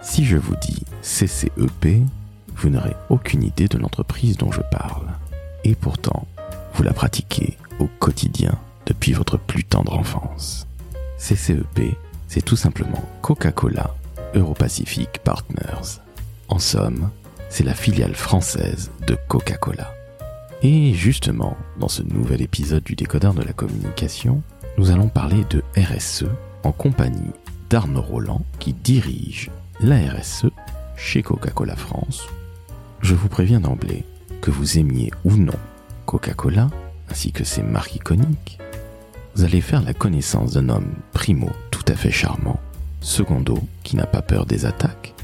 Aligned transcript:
Si 0.00 0.24
je 0.24 0.36
vous 0.36 0.54
dis 0.56 0.84
CCEP, 1.02 2.02
vous 2.56 2.70
n'aurez 2.70 2.94
aucune 3.08 3.42
idée 3.42 3.68
de 3.68 3.78
l'entreprise 3.78 4.36
dont 4.36 4.52
je 4.52 4.60
parle. 4.70 5.08
Et 5.64 5.74
pourtant, 5.74 6.26
vous 6.74 6.82
la 6.82 6.92
pratiquez 6.92 7.58
au 7.80 7.88
quotidien 7.98 8.56
depuis 8.86 9.12
votre 9.12 9.38
plus 9.38 9.64
tendre 9.64 9.98
enfance. 9.98 10.66
CCEP, 11.18 11.96
c'est 12.28 12.44
tout 12.44 12.56
simplement 12.56 13.04
Coca-Cola 13.22 13.94
Europacific 14.34 15.18
Partners. 15.24 16.00
En 16.48 16.58
somme, 16.58 17.10
c'est 17.48 17.64
la 17.64 17.74
filiale 17.74 18.14
française 18.14 18.90
de 19.06 19.16
Coca-Cola. 19.28 19.92
Et 20.62 20.94
justement, 20.94 21.56
dans 21.78 21.88
ce 21.88 22.02
nouvel 22.02 22.42
épisode 22.42 22.84
du 22.84 22.94
décodeur 22.94 23.34
de 23.34 23.42
la 23.42 23.52
communication, 23.52 24.42
nous 24.76 24.90
allons 24.90 25.08
parler 25.08 25.44
de 25.50 25.62
RSE 25.76 26.26
en 26.62 26.72
compagnie 26.72 27.32
d'Arnaud 27.70 28.02
Roland 28.02 28.42
qui 28.58 28.72
dirige 28.72 29.50
la 29.80 29.96
RSE 29.96 30.46
chez 30.96 31.22
Coca-Cola 31.22 31.76
France. 31.76 32.26
Je 33.00 33.14
vous 33.14 33.28
préviens 33.28 33.60
d'emblée 33.60 34.04
que 34.40 34.50
vous 34.50 34.78
aimiez 34.78 35.12
ou 35.24 35.36
non 35.36 35.54
Coca-Cola 36.06 36.68
ainsi 37.10 37.32
que 37.32 37.44
ses 37.44 37.62
marques 37.62 37.94
iconiques, 37.94 38.58
vous 39.34 39.44
allez 39.44 39.60
faire 39.60 39.82
la 39.82 39.94
connaissance 39.94 40.54
d'un 40.54 40.68
homme 40.68 40.94
primo 41.12 41.50
tout 41.70 41.84
à 41.86 41.94
fait 41.94 42.10
charmant, 42.10 42.60
secondo 43.00 43.58
qui 43.82 43.96
n'a 43.96 44.06
pas 44.06 44.20
peur 44.20 44.46
des 44.46 44.66
attaques, 44.66 45.14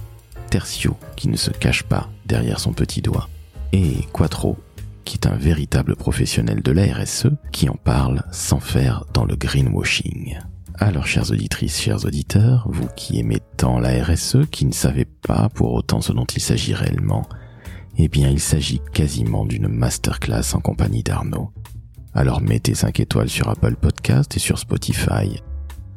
tertio 0.50 0.96
qui 1.16 1.28
ne 1.28 1.36
se 1.36 1.50
cache 1.50 1.82
pas 1.82 2.08
derrière 2.24 2.60
son 2.60 2.72
petit 2.72 3.02
doigt, 3.02 3.28
et 3.72 4.06
quattro 4.12 4.56
qui 5.04 5.16
est 5.16 5.26
un 5.26 5.36
véritable 5.36 5.96
professionnel 5.96 6.62
de 6.62 6.72
la 6.72 6.84
RSE 6.94 7.26
qui 7.52 7.68
en 7.68 7.74
parle 7.74 8.22
sans 8.30 8.60
faire 8.60 9.04
dans 9.12 9.24
le 9.24 9.36
greenwashing. 9.36 10.38
Alors, 10.78 11.06
chères 11.06 11.30
auditrices, 11.30 11.80
chers 11.80 12.04
auditeurs, 12.04 12.66
vous 12.68 12.88
qui 12.96 13.20
aimez 13.20 13.38
tant 13.56 13.78
la 13.78 14.02
RSE, 14.02 14.46
qui 14.50 14.66
ne 14.66 14.72
savez 14.72 15.04
pas 15.04 15.48
pour 15.54 15.72
autant 15.72 16.00
ce 16.00 16.12
dont 16.12 16.24
il 16.24 16.42
s'agit 16.42 16.74
réellement, 16.74 17.28
eh 17.96 18.08
bien, 18.08 18.28
il 18.28 18.40
s'agit 18.40 18.80
quasiment 18.92 19.44
d'une 19.44 19.68
masterclass 19.68 20.54
en 20.54 20.60
compagnie 20.60 21.04
d'Arnaud. 21.04 21.52
Alors 22.12 22.40
mettez 22.40 22.74
5 22.74 23.00
étoiles 23.00 23.28
sur 23.28 23.48
Apple 23.48 23.76
Podcast 23.76 24.36
et 24.36 24.40
sur 24.40 24.58
Spotify. 24.58 25.42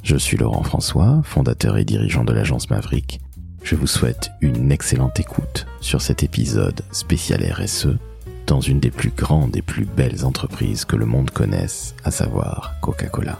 Je 0.03 0.15
suis 0.15 0.37
Laurent 0.37 0.63
François, 0.63 1.21
fondateur 1.23 1.77
et 1.77 1.85
dirigeant 1.85 2.23
de 2.23 2.33
l'agence 2.33 2.69
Maverick. 2.69 3.19
Je 3.63 3.75
vous 3.75 3.87
souhaite 3.87 4.31
une 4.41 4.71
excellente 4.71 5.19
écoute 5.19 5.65
sur 5.81 6.01
cet 6.01 6.23
épisode 6.23 6.81
spécial 6.91 7.43
RSE 7.51 7.97
dans 8.45 8.61
une 8.61 8.79
des 8.79 8.91
plus 8.91 9.11
grandes 9.11 9.55
et 9.57 9.61
plus 9.61 9.85
belles 9.85 10.23
entreprises 10.23 10.85
que 10.85 10.95
le 10.95 11.05
monde 11.05 11.31
connaisse, 11.31 11.95
à 12.03 12.11
savoir 12.11 12.75
Coca-Cola. 12.81 13.39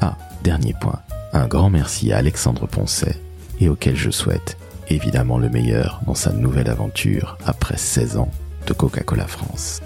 Ah, 0.00 0.16
dernier 0.44 0.74
point, 0.74 1.00
un 1.32 1.46
grand 1.48 1.70
merci 1.70 2.12
à 2.12 2.18
Alexandre 2.18 2.66
Poncet 2.68 3.16
et 3.60 3.68
auquel 3.68 3.96
je 3.96 4.10
souhaite 4.10 4.56
évidemment 4.88 5.38
le 5.38 5.48
meilleur 5.48 6.00
dans 6.06 6.14
sa 6.14 6.30
nouvelle 6.32 6.68
aventure 6.68 7.36
après 7.46 7.76
16 7.78 8.18
ans 8.18 8.30
de 8.66 8.72
Coca-Cola 8.74 9.26
France. 9.26 9.80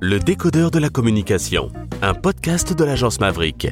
Le 0.00 0.18
décodeur 0.18 0.70
de 0.70 0.78
la 0.78 0.88
communication, 0.88 1.70
un 2.02 2.14
podcast 2.14 2.72
de 2.72 2.84
l'agence 2.84 3.20
Maverick. 3.20 3.68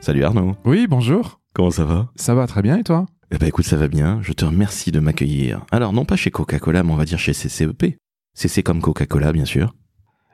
Salut 0.00 0.24
Arnaud, 0.24 0.56
Oui, 0.64 0.86
bonjour. 0.88 1.40
comment 1.54 1.70
ça 1.70 1.84
va? 1.84 2.08
Ça 2.16 2.34
va 2.34 2.46
très 2.46 2.62
bien 2.62 2.78
et 2.78 2.82
toi? 2.82 3.06
Eh 3.34 3.38
ben 3.38 3.46
écoute, 3.46 3.64
ça 3.64 3.78
va 3.78 3.88
bien, 3.88 4.20
je 4.20 4.34
te 4.34 4.44
remercie 4.44 4.92
de 4.92 5.00
m'accueillir. 5.00 5.64
Alors 5.70 5.94
non 5.94 6.04
pas 6.04 6.16
chez 6.16 6.30
Coca-Cola, 6.30 6.82
mais 6.82 6.92
on 6.92 6.96
va 6.96 7.06
dire 7.06 7.18
chez 7.18 7.32
CCEP. 7.32 7.96
CC 8.34 8.62
comme 8.62 8.82
Coca-Cola, 8.82 9.32
bien 9.32 9.46
sûr. 9.46 9.74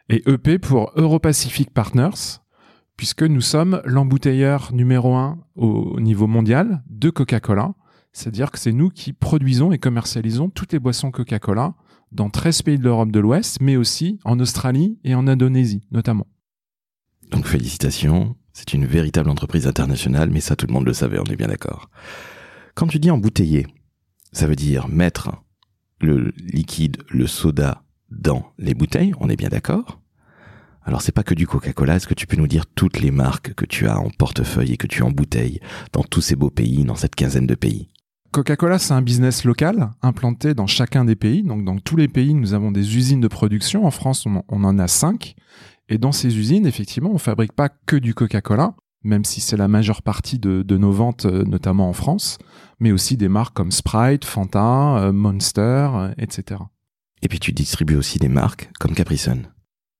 Et 0.08 0.28
EP 0.28 0.58
pour 0.58 0.90
Europacific 0.96 1.70
Partners, 1.72 2.40
puisque 2.96 3.22
nous 3.22 3.40
sommes 3.40 3.80
l'embouteilleur 3.84 4.72
numéro 4.72 5.14
un 5.14 5.38
au 5.54 6.00
niveau 6.00 6.26
mondial 6.26 6.82
de 6.90 7.10
Coca-Cola. 7.10 7.74
C'est-à-dire 8.12 8.50
que 8.50 8.58
c'est 8.58 8.72
nous 8.72 8.90
qui 8.90 9.12
produisons 9.12 9.70
et 9.70 9.78
commercialisons 9.78 10.48
toutes 10.48 10.72
les 10.72 10.80
boissons 10.80 11.12
Coca-Cola 11.12 11.74
dans 12.10 12.30
13 12.30 12.62
pays 12.62 12.78
de 12.78 12.82
l'Europe 12.82 13.12
de 13.12 13.20
l'Ouest, 13.20 13.60
mais 13.60 13.76
aussi 13.76 14.18
en 14.24 14.40
Australie 14.40 14.98
et 15.04 15.14
en 15.14 15.28
Indonésie 15.28 15.82
notamment. 15.92 16.26
Donc 17.30 17.46
félicitations, 17.46 18.34
c'est 18.52 18.74
une 18.74 18.86
véritable 18.86 19.30
entreprise 19.30 19.68
internationale, 19.68 20.30
mais 20.30 20.40
ça 20.40 20.56
tout 20.56 20.66
le 20.66 20.72
monde 20.72 20.86
le 20.86 20.94
savait, 20.94 21.20
on 21.20 21.30
est 21.30 21.36
bien 21.36 21.46
d'accord. 21.46 21.90
Quand 22.78 22.86
tu 22.86 23.00
dis 23.00 23.10
embouteiller, 23.10 23.66
ça 24.30 24.46
veut 24.46 24.54
dire 24.54 24.86
mettre 24.86 25.32
le 26.00 26.32
liquide, 26.36 26.98
le 27.10 27.26
soda 27.26 27.82
dans 28.08 28.52
les 28.56 28.72
bouteilles, 28.72 29.14
on 29.18 29.28
est 29.28 29.34
bien 29.34 29.48
d'accord? 29.48 30.00
Alors 30.84 31.02
c'est 31.02 31.10
pas 31.10 31.24
que 31.24 31.34
du 31.34 31.48
Coca-Cola, 31.48 31.96
est-ce 31.96 32.06
que 32.06 32.14
tu 32.14 32.28
peux 32.28 32.36
nous 32.36 32.46
dire 32.46 32.66
toutes 32.66 33.00
les 33.00 33.10
marques 33.10 33.52
que 33.54 33.64
tu 33.64 33.88
as 33.88 33.98
en 33.98 34.10
portefeuille 34.10 34.74
et 34.74 34.76
que 34.76 34.86
tu 34.86 35.02
embouteilles 35.02 35.58
dans 35.92 36.04
tous 36.04 36.20
ces 36.20 36.36
beaux 36.36 36.50
pays, 36.50 36.84
dans 36.84 36.94
cette 36.94 37.16
quinzaine 37.16 37.48
de 37.48 37.56
pays? 37.56 37.88
Coca-Cola, 38.30 38.78
c'est 38.78 38.94
un 38.94 39.02
business 39.02 39.42
local 39.42 39.90
implanté 40.00 40.54
dans 40.54 40.68
chacun 40.68 41.04
des 41.04 41.16
pays. 41.16 41.42
Donc, 41.42 41.64
dans 41.64 41.80
tous 41.80 41.96
les 41.96 42.06
pays, 42.06 42.32
nous 42.32 42.54
avons 42.54 42.70
des 42.70 42.96
usines 42.96 43.20
de 43.20 43.26
production. 43.26 43.86
En 43.86 43.90
France, 43.90 44.24
on, 44.24 44.44
en 44.48 44.78
a 44.78 44.86
cinq. 44.86 45.34
Et 45.88 45.98
dans 45.98 46.12
ces 46.12 46.38
usines, 46.38 46.64
effectivement, 46.64 47.10
on 47.12 47.18
fabrique 47.18 47.54
pas 47.54 47.70
que 47.70 47.96
du 47.96 48.14
Coca-Cola, 48.14 48.76
même 49.08 49.24
si 49.24 49.40
c'est 49.40 49.56
la 49.56 49.66
majeure 49.66 50.02
partie 50.02 50.38
de, 50.38 50.62
de 50.62 50.76
nos 50.76 50.92
ventes, 50.92 51.26
euh, 51.26 51.42
notamment 51.44 51.88
en 51.88 51.92
France, 51.92 52.38
mais 52.78 52.92
aussi 52.92 53.16
des 53.16 53.28
marques 53.28 53.54
comme 53.54 53.72
Sprite, 53.72 54.24
Fanta, 54.24 54.98
euh, 54.98 55.12
Monster, 55.12 55.88
euh, 55.94 56.14
etc. 56.18 56.60
Et 57.22 57.28
puis 57.28 57.40
tu 57.40 57.52
distribues 57.52 57.96
aussi 57.96 58.18
des 58.18 58.28
marques 58.28 58.70
comme 58.78 58.94
Capri 58.94 59.18
Sun. 59.18 59.48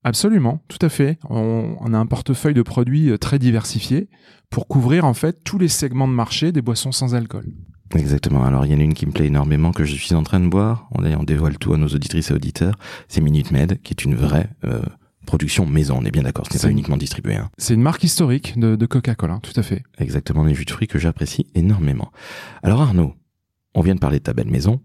Absolument, 0.04 0.62
tout 0.68 0.78
à 0.80 0.88
fait. 0.88 1.18
On, 1.28 1.76
on 1.80 1.92
a 1.92 1.98
un 1.98 2.06
portefeuille 2.06 2.54
de 2.54 2.62
produits 2.62 3.18
très 3.18 3.40
diversifié 3.40 4.08
pour 4.50 4.68
couvrir 4.68 5.04
en 5.04 5.14
fait 5.14 5.42
tous 5.42 5.58
les 5.58 5.66
segments 5.66 6.06
de 6.06 6.12
marché 6.12 6.52
des 6.52 6.62
boissons 6.62 6.92
sans 6.92 7.16
alcool. 7.16 7.46
Exactement. 7.94 8.44
Alors, 8.44 8.66
il 8.66 8.72
y 8.72 8.74
en 8.74 8.80
a 8.80 8.82
une 8.82 8.94
qui 8.94 9.06
me 9.06 9.12
plaît 9.12 9.26
énormément 9.26 9.72
que 9.72 9.84
je 9.84 9.94
suis 9.94 10.14
en 10.14 10.22
train 10.22 10.40
de 10.40 10.48
boire. 10.48 10.88
On, 10.92 11.04
on 11.04 11.24
dévoile 11.24 11.58
tout 11.58 11.72
à 11.72 11.78
nos 11.78 11.88
auditrices 11.88 12.30
et 12.30 12.34
auditeurs. 12.34 12.74
C'est 13.08 13.20
Minute 13.20 13.50
Med, 13.50 13.80
qui 13.82 13.92
est 13.92 14.04
une 14.04 14.14
vraie 14.14 14.50
euh, 14.64 14.82
production 15.28 15.64
maison. 15.66 15.98
On 16.00 16.04
est 16.04 16.10
bien 16.10 16.22
d'accord. 16.22 16.46
Ce 16.46 16.52
n'est 16.52 16.58
C'est 16.58 16.66
pas 16.66 16.70
une- 16.72 16.78
uniquement 16.78 16.96
distribué. 16.96 17.36
Hein. 17.36 17.50
C'est 17.58 17.74
une 17.74 17.82
marque 17.82 18.02
historique 18.02 18.58
de, 18.58 18.74
de 18.76 18.86
Coca-Cola, 18.86 19.38
tout 19.42 19.52
à 19.54 19.62
fait. 19.62 19.84
Exactement, 19.98 20.42
les 20.44 20.54
jus 20.54 20.64
de 20.64 20.70
fruits 20.70 20.88
que 20.88 20.98
j'apprécie 20.98 21.46
énormément. 21.54 22.10
Alors, 22.62 22.80
Arnaud, 22.82 23.14
on 23.74 23.80
vient 23.82 23.94
de 23.94 24.00
parler 24.00 24.18
de 24.18 24.24
ta 24.24 24.32
belle 24.32 24.50
maison. 24.50 24.80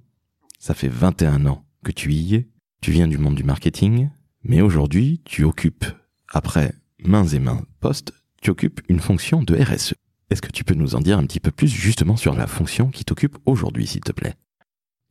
Ça 0.59 0.73
fait 0.73 0.87
21 0.89 1.45
ans 1.47 1.65
que 1.83 1.91
tu 1.91 2.13
y 2.13 2.35
es. 2.35 2.47
Tu 2.81 2.91
viens 2.91 3.07
du 3.07 3.17
monde 3.17 3.35
du 3.35 3.43
marketing. 3.43 4.09
Mais 4.43 4.61
aujourd'hui, 4.61 5.21
tu 5.25 5.43
occupes, 5.45 5.85
après 6.31 6.73
mains 7.05 7.25
et 7.27 7.39
mains 7.39 7.61
postes, 7.79 8.11
tu 8.41 8.49
occupes 8.49 8.81
une 8.89 8.99
fonction 8.99 9.41
de 9.41 9.55
RSE. 9.55 9.95
Est-ce 10.29 10.41
que 10.41 10.51
tu 10.51 10.63
peux 10.63 10.73
nous 10.75 10.95
en 10.95 10.99
dire 10.99 11.17
un 11.17 11.25
petit 11.25 11.39
peu 11.39 11.51
plus 11.51 11.67
justement 11.69 12.15
sur 12.17 12.33
la 12.35 12.47
fonction 12.47 12.89
qui 12.89 13.05
t'occupe 13.05 13.37
aujourd'hui, 13.45 13.87
s'il 13.87 14.01
te 14.01 14.11
plaît? 14.11 14.35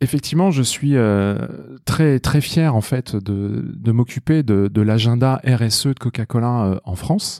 Effectivement, 0.02 0.50
je 0.50 0.64
suis 0.64 0.96
euh, 0.96 1.38
très 1.84 2.18
très 2.18 2.40
fier 2.40 2.74
en 2.74 2.80
fait 2.80 3.14
de, 3.14 3.92
m'occuper 3.92 4.42
de, 4.42 4.80
l'agenda 4.80 5.40
RSE 5.46 5.86
de 5.86 5.98
Coca-Cola 5.98 6.64
euh, 6.64 6.80
en 6.84 6.96
France. 6.96 7.38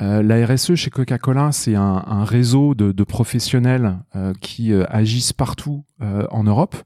Euh, 0.00 0.22
la 0.22 0.46
RSE 0.46 0.76
chez 0.76 0.90
Coca-Cola, 0.90 1.50
c'est 1.50 1.74
un, 1.74 2.24
réseau 2.24 2.76
de, 2.76 3.02
professionnels 3.02 3.98
qui 4.40 4.72
agissent 4.72 5.32
partout 5.32 5.84
en 6.00 6.44
Europe, 6.44 6.76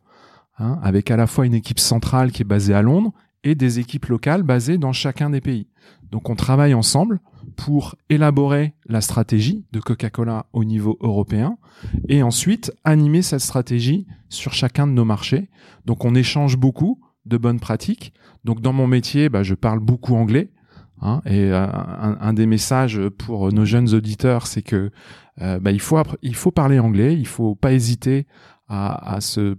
hein, 0.58 0.78
avec 0.82 1.10
à 1.10 1.18
la 1.18 1.26
fois 1.26 1.44
une 1.44 1.54
équipe 1.54 1.80
centrale 1.80 2.32
qui 2.32 2.40
est 2.40 2.46
basée 2.46 2.72
à 2.72 2.80
Londres 2.80 3.12
et 3.42 3.54
des 3.54 3.80
équipes 3.80 4.06
locales 4.06 4.42
basées 4.42 4.78
dans 4.78 4.94
chacun 4.94 5.28
des 5.28 5.42
pays. 5.42 5.66
Donc 6.10 6.30
on 6.30 6.36
travaille 6.36 6.74
ensemble 6.74 7.20
pour 7.56 7.96
élaborer 8.08 8.74
la 8.86 9.00
stratégie 9.00 9.64
de 9.72 9.80
Coca-Cola 9.80 10.46
au 10.52 10.64
niveau 10.64 10.96
européen 11.00 11.58
et 12.08 12.22
ensuite 12.22 12.72
animer 12.84 13.22
cette 13.22 13.40
stratégie 13.40 14.06
sur 14.28 14.52
chacun 14.52 14.86
de 14.86 14.92
nos 14.92 15.04
marchés. 15.04 15.50
Donc 15.86 16.04
on 16.04 16.14
échange 16.14 16.56
beaucoup 16.56 17.00
de 17.26 17.36
bonnes 17.36 17.60
pratiques. 17.60 18.12
Donc 18.44 18.60
dans 18.60 18.72
mon 18.72 18.86
métier, 18.86 19.28
bah, 19.28 19.42
je 19.42 19.54
parle 19.54 19.80
beaucoup 19.80 20.14
anglais. 20.14 20.50
hein, 21.00 21.20
et 21.26 21.50
euh, 21.50 21.66
un, 21.70 22.32
des 22.32 22.46
messages 22.46 23.00
pour 23.18 23.52
nos 23.52 23.64
jeunes 23.64 23.94
auditeurs, 23.94 24.46
c'est 24.46 24.62
que 24.62 24.90
euh, 25.40 25.58
bah, 25.58 25.72
il, 25.72 25.80
faut 25.80 25.98
il 26.22 26.34
faut 26.34 26.50
parler 26.50 26.78
anglais, 26.78 27.14
il 27.14 27.26
faut 27.26 27.54
pas 27.54 27.72
hésiter 27.72 28.26
à, 28.68 29.18
se, 29.20 29.56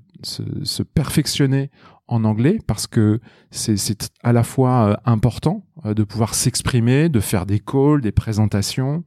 perfectionner 0.94 1.72
en 2.08 2.24
anglais 2.24 2.60
parce 2.68 2.88
que 2.88 3.20
c'est 3.52 4.10
à 4.24 4.34
la 4.34 4.44
fois 4.44 4.90
euh, 4.90 4.96
important 5.06 5.66
de 5.94 6.04
pouvoir 6.04 6.34
s'exprimer, 6.34 7.10
de 7.10 7.20
faire 7.20 7.46
des 7.46 7.60
calls, 7.60 8.02
des 8.02 8.12
présentations, 8.12 9.04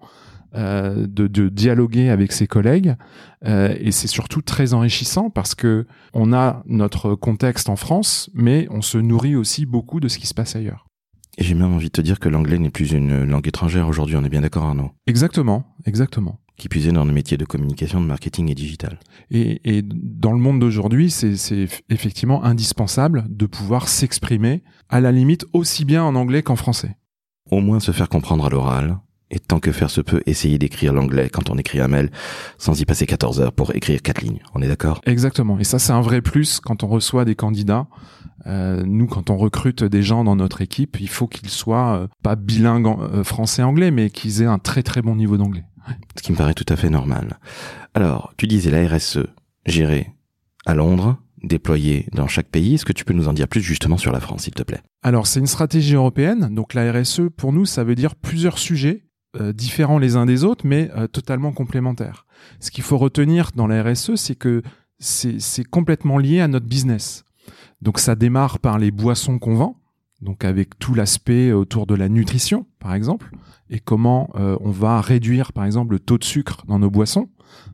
euh, 0.55 1.07
de, 1.07 1.27
de 1.27 1.51
dialoguer 1.51 2.09
avec 2.09 2.33
ses 2.33 2.47
collègues, 2.47 2.95
euh, 3.45 3.77
et 3.79 3.93
c'est 3.93 4.07
surtout 4.07 4.41
très 4.41 4.73
enrichissant 4.73 5.29
parce 5.29 5.55
que 5.55 5.87
on 6.15 6.33
a 6.33 6.63
notre 6.65 7.15
contexte 7.15 7.69
en 7.69 7.77
France, 7.77 8.31
mais 8.33 8.67
on 8.71 8.81
se 8.81 8.97
nourrit 8.97 9.37
aussi 9.37 9.67
beaucoup 9.67 10.01
de 10.01 10.09
ce 10.09 10.19
qui 10.19 10.27
se 10.27 10.33
passe 10.33 10.57
ailleurs. 10.57 10.87
Et 11.37 11.45
j'ai 11.45 11.55
même 11.55 11.75
envie 11.75 11.89
de 11.89 11.93
te 11.93 12.01
dire 12.01 12.19
que 12.19 12.31
l'anglais 12.31 12.59
n'est 12.59 12.71
plus 12.71 12.93
une 12.93 13.25
langue 13.25 13.47
étrangère 13.47 13.89
aujourd'hui, 13.89 14.17
on 14.17 14.25
est 14.25 14.31
bien 14.31 14.41
d'accord 14.41 14.65
Arnaud? 14.65 14.91
Exactement, 15.07 15.67
exactement. 15.85 16.41
Qui 16.59 16.69
puisait 16.69 16.93
dans 16.93 17.05
le 17.05 17.13
métier 17.13 17.37
de 17.37 17.45
communication, 17.45 18.01
de 18.01 18.07
marketing 18.07 18.51
et 18.51 18.55
digital. 18.55 18.99
Et, 19.31 19.61
et 19.65 19.83
dans 19.83 20.33
le 20.33 20.39
monde 20.39 20.59
d'aujourd'hui, 20.59 21.11
c'est 21.11 21.37
effectivement 21.89 22.45
indispensable 22.45 23.25
de 23.29 23.47
pouvoir 23.47 23.89
s'exprimer, 23.89 24.63
à 24.89 25.01
la 25.01 25.13
limite, 25.13 25.47
aussi 25.53 25.85
bien 25.85 26.03
en 26.03 26.15
anglais 26.15 26.43
qu'en 26.43 26.57
français. 26.57 26.97
Au 27.51 27.61
moins 27.61 27.81
se 27.81 27.93
faire 27.93 28.09
comprendre 28.09 28.45
à 28.45 28.51
l'oral, 28.51 28.99
et 29.31 29.39
tant 29.39 29.61
que 29.61 29.73
faire 29.73 29.91
se 29.91 30.01
peut, 30.01 30.23
essayer 30.27 30.59
d'écrire 30.59 30.93
l'anglais 30.93 31.29
quand 31.29 31.51
on 31.51 31.59
écrit 31.59 31.81
un 31.81 31.89
mail, 31.89 32.11
sans 32.57 32.81
y 32.81 32.85
passer 32.85 33.07
14 33.07 33.41
heures 33.41 33.53
pour 33.53 33.75
écrire 33.75 34.01
quatre 34.03 34.23
lignes. 34.23 34.41
On 34.55 34.63
est 34.63 34.69
d'accord? 34.69 35.01
Exactement. 35.05 35.59
Et 35.59 35.65
ça, 35.65 35.79
c'est 35.79 35.93
un 35.93 36.01
vrai 36.01 36.23
plus 36.23 36.61
quand 36.61 36.83
on 36.83 36.89
reçoit 36.89 37.25
des 37.25 37.35
candidats. 37.35 37.87
Euh, 38.47 38.83
nous, 38.87 39.07
quand 39.07 39.31
on 39.31 39.37
recrute 39.37 39.85
des 39.85 40.03
gens 40.03 40.25
dans 40.25 40.37
notre 40.37 40.63
équipe, 40.63 40.99
il 41.01 41.09
faut 41.09 41.27
qu'ils 41.27 41.51
soient 41.51 41.97
euh, 41.97 42.07
pas 42.23 42.37
bilingues 42.37 42.87
euh, 42.87 43.25
français-anglais, 43.25 43.91
mais 43.91 44.11
qu'ils 44.11 44.43
aient 44.43 44.47
un 44.47 44.59
très 44.59 44.83
très 44.83 45.03
bon 45.03 45.17
niveau 45.17 45.37
d'anglais. 45.37 45.65
Ce 46.17 46.23
qui 46.23 46.33
me 46.33 46.37
paraît 46.37 46.55
tout 46.55 46.67
à 46.69 46.77
fait 46.77 46.91
normal. 46.91 47.39
Alors, 47.95 48.33
tu 48.37 48.47
disais 48.47 48.71
la 48.71 48.87
RSE 48.89 49.21
gérée 49.67 50.13
à 50.67 50.75
Londres, 50.75 51.19
déployée 51.43 52.07
dans 52.13 52.29
chaque 52.29 52.49
pays. 52.49 52.75
Est-ce 52.75 52.85
que 52.85 52.93
tu 52.93 53.05
peux 53.05 53.15
nous 53.15 53.29
en 53.29 53.33
dire 53.33 53.49
plus 53.49 53.61
justement 53.61 53.97
sur 53.97 54.13
la 54.13 54.21
France, 54.21 54.43
s'il 54.45 54.55
te 54.55 54.63
plaît? 54.63 54.81
Alors, 55.03 55.27
c'est 55.27 55.41
une 55.41 55.47
stratégie 55.47 55.95
européenne. 55.95 56.55
Donc, 56.55 56.75
la 56.75 56.93
RSE, 56.93 57.23
pour 57.37 57.53
nous, 57.53 57.65
ça 57.65 57.85
veut 57.85 57.95
dire 57.95 58.15
plusieurs 58.15 58.59
sujets 58.59 59.05
euh, 59.41 59.53
différents 59.53 59.99
les 59.99 60.17
uns 60.17 60.27
des 60.27 60.45
autres, 60.45 60.67
mais 60.67 60.91
euh, 60.97 61.07
totalement 61.07 61.53
complémentaires. 61.53 62.27
Ce 62.61 62.71
qu'il 62.71 62.85
faut 62.85 62.99
retenir 62.99 63.51
dans 63.55 63.67
la 63.67 63.83
RSE, 63.83 64.15
c'est 64.17 64.35
que 64.35 64.63
c'est 64.99 65.65
complètement 65.65 66.19
lié 66.19 66.41
à 66.41 66.49
notre 66.49 66.67
business. 66.67 67.25
Donc, 67.81 67.99
ça 67.99 68.17
démarre 68.17 68.59
par 68.59 68.79
les 68.79 68.91
boissons 68.91 69.39
qu'on 69.39 69.55
vend 69.55 69.78
donc 70.21 70.45
avec 70.45 70.79
tout 70.79 70.95
l'aspect 70.95 71.53
autour 71.53 71.87
de 71.87 71.95
la 71.95 72.09
nutrition, 72.09 72.67
par 72.81 72.95
exemple, 72.95 73.31
et 73.71 73.79
comment 73.79 74.31
euh, 74.35 74.57
on 74.61 74.71
va 74.71 75.01
réduire, 75.01 75.53
par 75.53 75.65
exemple, 75.65 75.93
le 75.93 76.01
taux 76.01 76.19
de 76.19 76.25
sucre 76.25 76.65
dans 76.67 76.79
nos 76.79 76.91
boissons. 76.91 77.29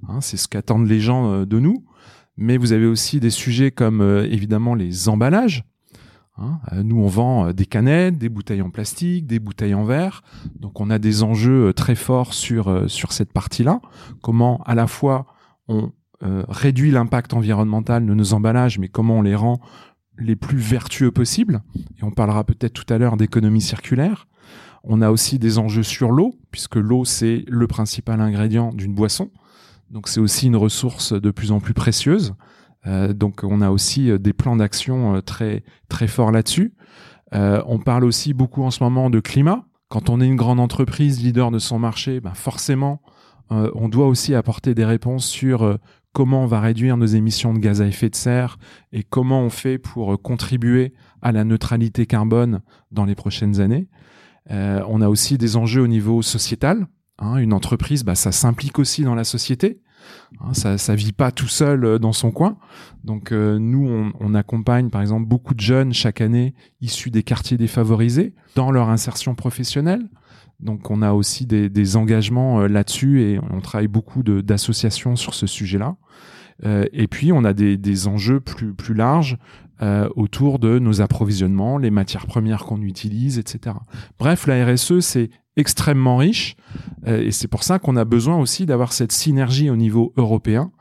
Hein, 0.08 0.20
c'est 0.20 0.36
ce 0.36 0.48
qu'attendent 0.48 0.86
les 0.86 1.00
gens 1.00 1.30
euh, 1.30 1.46
de 1.46 1.58
nous. 1.58 1.84
Mais 2.36 2.56
vous 2.56 2.72
avez 2.72 2.86
aussi 2.86 3.20
des 3.20 3.30
sujets 3.30 3.70
comme 3.70 4.00
euh, 4.00 4.26
évidemment 4.28 4.74
les 4.74 5.08
emballages. 5.08 5.64
Hein. 6.36 6.58
nous, 6.82 6.98
on 6.98 7.06
vend 7.06 7.52
des 7.52 7.64
canettes, 7.64 8.18
des 8.18 8.28
bouteilles 8.28 8.60
en 8.60 8.70
plastique, 8.70 9.28
des 9.28 9.38
bouteilles 9.38 9.74
en 9.74 9.84
verre. 9.84 10.24
Donc, 10.58 10.80
on 10.80 10.90
a 10.90 10.98
des 10.98 11.22
enjeux 11.22 11.72
très 11.72 11.94
forts 11.94 12.34
sur 12.34 12.90
sur 12.90 13.12
cette 13.12 13.32
partie-là. 13.32 13.80
Comment, 14.20 14.60
à 14.64 14.74
la 14.74 14.88
fois, 14.88 15.26
on 15.68 15.92
réduit 16.20 16.90
l'impact 16.90 17.34
environnemental 17.34 18.04
de 18.04 18.14
nos 18.14 18.32
emballages, 18.32 18.80
mais 18.80 18.88
comment 18.88 19.18
on 19.18 19.22
les 19.22 19.36
rend 19.36 19.60
les 20.18 20.36
plus 20.36 20.58
vertueux 20.58 21.10
possibles. 21.10 21.62
Et 21.98 22.04
on 22.04 22.10
parlera 22.10 22.44
peut-être 22.44 22.72
tout 22.72 22.92
à 22.92 22.98
l'heure 22.98 23.16
d'économie 23.16 23.60
circulaire. 23.60 24.26
On 24.82 25.00
a 25.00 25.10
aussi 25.10 25.38
des 25.38 25.58
enjeux 25.58 25.82
sur 25.82 26.10
l'eau, 26.10 26.34
puisque 26.50 26.76
l'eau, 26.76 27.04
c'est 27.04 27.44
le 27.48 27.66
principal 27.66 28.20
ingrédient 28.20 28.72
d'une 28.72 28.94
boisson. 28.94 29.30
Donc 29.90 30.08
c'est 30.08 30.20
aussi 30.20 30.46
une 30.46 30.56
ressource 30.56 31.12
de 31.12 31.30
plus 31.30 31.52
en 31.52 31.60
plus 31.60 31.74
précieuse. 31.74 32.34
Euh, 32.86 33.12
donc 33.12 33.44
on 33.44 33.60
a 33.60 33.70
aussi 33.70 34.10
euh, 34.10 34.18
des 34.18 34.32
plans 34.32 34.56
d'action 34.56 35.16
euh, 35.16 35.20
très 35.20 35.64
très 35.88 36.06
forts 36.06 36.32
là-dessus. 36.32 36.74
on 37.32 37.78
parle 37.78 38.04
aussi 38.04 38.34
beaucoup 38.34 38.62
en 38.62 38.70
ce 38.70 38.82
moment 38.82 39.10
de 39.10 39.20
climat. 39.20 39.64
Quand 39.88 40.10
on 40.10 40.20
est 40.20 40.26
une 40.26 40.36
grande 40.36 40.60
entreprise 40.60 41.22
leader 41.22 41.50
de 41.50 41.58
son 41.58 41.78
marché, 41.78 42.20
ben 42.20 42.34
forcément, 42.34 43.00
on 43.50 43.88
doit 43.88 44.06
aussi 44.06 44.34
apporter 44.34 44.74
des 44.74 44.84
réponses 44.84 45.26
sur 45.26 45.78
comment 46.14 46.44
on 46.44 46.46
va 46.46 46.60
réduire 46.60 46.96
nos 46.96 47.04
émissions 47.04 47.52
de 47.52 47.58
gaz 47.58 47.82
à 47.82 47.86
effet 47.86 48.08
de 48.08 48.14
serre 48.14 48.58
et 48.92 49.02
comment 49.02 49.42
on 49.42 49.50
fait 49.50 49.76
pour 49.76 50.22
contribuer 50.22 50.94
à 51.20 51.32
la 51.32 51.44
neutralité 51.44 52.06
carbone 52.06 52.62
dans 52.92 53.04
les 53.04 53.16
prochaines 53.16 53.60
années. 53.60 53.88
Euh, 54.50 54.82
on 54.88 55.00
a 55.00 55.08
aussi 55.08 55.36
des 55.36 55.56
enjeux 55.56 55.82
au 55.82 55.86
niveau 55.88 56.22
sociétal. 56.22 56.86
Hein. 57.18 57.36
une 57.36 57.52
entreprise, 57.52 58.04
bah, 58.04 58.14
ça 58.14 58.32
s'implique 58.32 58.78
aussi 58.78 59.02
dans 59.02 59.14
la 59.14 59.24
société. 59.24 59.80
Hein, 60.40 60.52
ça, 60.52 60.78
ça 60.78 60.94
vit 60.94 61.12
pas 61.12 61.32
tout 61.32 61.48
seul 61.48 61.84
euh, 61.84 61.98
dans 61.98 62.12
son 62.12 62.30
coin. 62.30 62.58
Donc 63.04 63.32
euh, 63.32 63.58
nous, 63.58 63.88
on, 63.88 64.12
on, 64.20 64.34
accompagne 64.34 64.90
par 64.90 65.00
exemple 65.00 65.26
beaucoup 65.26 65.54
de 65.54 65.60
jeunes 65.60 65.92
chaque 65.92 66.20
année 66.20 66.54
issus 66.80 67.10
des 67.10 67.22
quartiers 67.22 67.56
défavorisés 67.56 68.34
dans 68.54 68.70
leur 68.70 68.88
insertion 68.88 69.34
professionnelle. 69.34 70.08
Donc 70.60 70.90
on 70.90 71.02
a 71.02 71.12
aussi 71.12 71.46
des, 71.46 71.96
engagements 71.96 72.60
euh, 72.60 72.68
là-dessus 72.68 73.22
et 73.22 73.40
on 73.50 73.60
travaille 73.60 73.88
beaucoup 73.88 74.22
d'associations 74.22 75.16
sur 75.16 75.34
ce 75.34 75.46
sujet-là. 75.46 75.96
Euh, 76.64 76.84
et 76.92 77.08
puis 77.08 77.32
on 77.32 77.44
a 77.44 77.52
des, 77.52 78.08
enjeux 78.08 78.40
plus, 78.40 78.94
larges 78.94 79.36
euh, 79.82 80.08
autour 80.14 80.58
de 80.58 80.78
nos 80.78 81.00
approvisionnements, 81.00 81.78
les 81.78 81.90
matières 81.90 82.26
premières 82.26 82.64
qu'on 82.64 82.80
utilise, 82.80 83.38
etc. 83.38 83.76
Bref, 84.18 84.46
la 84.46 84.64
RSE, 84.64 85.00
c'est 85.00 85.30
extrêmement 85.56 86.16
riche 86.16 86.56
et 87.06 87.30
c'est 87.30 87.46
pour 87.46 87.62
ça 87.62 87.78
qu'on 87.78 87.94
a 87.94 88.04
besoin 88.04 88.38
aussi 88.38 88.66
d'avoir 88.66 88.92
cette 88.92 89.12
synergie 89.12 89.70
au 89.70 89.76
niveau 89.76 90.12
européen 90.16 90.72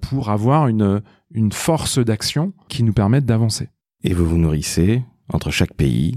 pour 0.00 0.30
avoir 0.30 0.66
une, 0.66 1.00
une 1.30 1.52
force 1.52 2.00
d'action 2.00 2.52
qui 2.68 2.82
nous 2.82 2.92
permette 2.92 3.24
d'avancer. 3.24 3.68
Et 4.02 4.14
vous 4.14 4.26
vous 4.26 4.38
nourrissez 4.38 5.04
entre 5.32 5.50
chaque 5.50 5.74
pays 5.74 6.16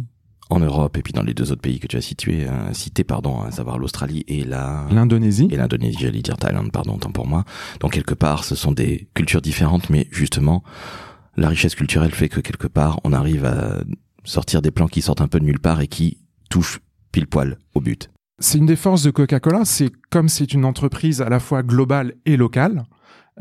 en 0.52 0.60
Europe 0.60 0.98
et 0.98 1.02
puis 1.02 1.14
dans 1.14 1.24
les 1.24 1.34
deux 1.34 1.52
autres 1.52 1.62
pays 1.62 1.80
que 1.80 1.88
tu 1.88 1.98
as 1.98 2.02
situés, 2.02 2.48
euh, 2.48 2.74
cités, 2.74 3.04
pardon, 3.04 3.42
à 3.42 3.52
savoir 3.52 3.78
l'Australie 3.78 4.24
et 4.28 4.44
la 4.44 4.86
l'Indonésie 4.92 5.48
et 5.50 5.56
l'Indonésie, 5.56 5.98
j'allais 6.00 6.22
dire 6.22 6.38
Thaïlande, 6.38 6.72
pardon, 6.72 6.98
tant 6.98 7.12
pour 7.12 7.28
moi. 7.28 7.46
Donc 7.80 7.94
quelque 7.94 8.14
part, 8.14 8.44
ce 8.44 8.56
sont 8.56 8.72
des 8.72 9.08
cultures 9.14 9.42
différentes, 9.42 9.90
mais 9.90 10.08
justement, 10.12 10.64
la 11.38 11.50
richesse 11.50 11.76
culturelle 11.76 12.12
fait 12.12 12.30
que 12.30 12.42
quelque 12.42 12.68
part, 12.68 13.00
on 13.04 13.14
arrive 13.14 13.46
à 13.46 13.82
sortir 14.24 14.62
des 14.62 14.72
plans 14.72 14.88
qui 14.88 15.02
sortent 15.02 15.22
un 15.22 15.28
peu 15.28 15.40
de 15.40 15.46
nulle 15.46 15.60
part 15.60 15.82
et 15.82 15.88
qui 15.88 16.18
touchent 16.50 16.80
pile 17.12 17.28
poil 17.28 17.58
au 17.74 17.82
but. 17.82 18.10
C'est 18.40 18.58
une 18.58 18.66
des 18.66 18.76
forces 18.76 19.04
de 19.04 19.12
Coca-Cola, 19.12 19.66
c'est 19.66 19.92
comme 20.10 20.28
c'est 20.28 20.54
une 20.54 20.66
entreprise 20.66 21.22
à 21.22 21.30
la 21.30 21.40
fois 21.40 21.64
globale 21.64 22.16
et 22.26 22.38
locale. 22.38 22.84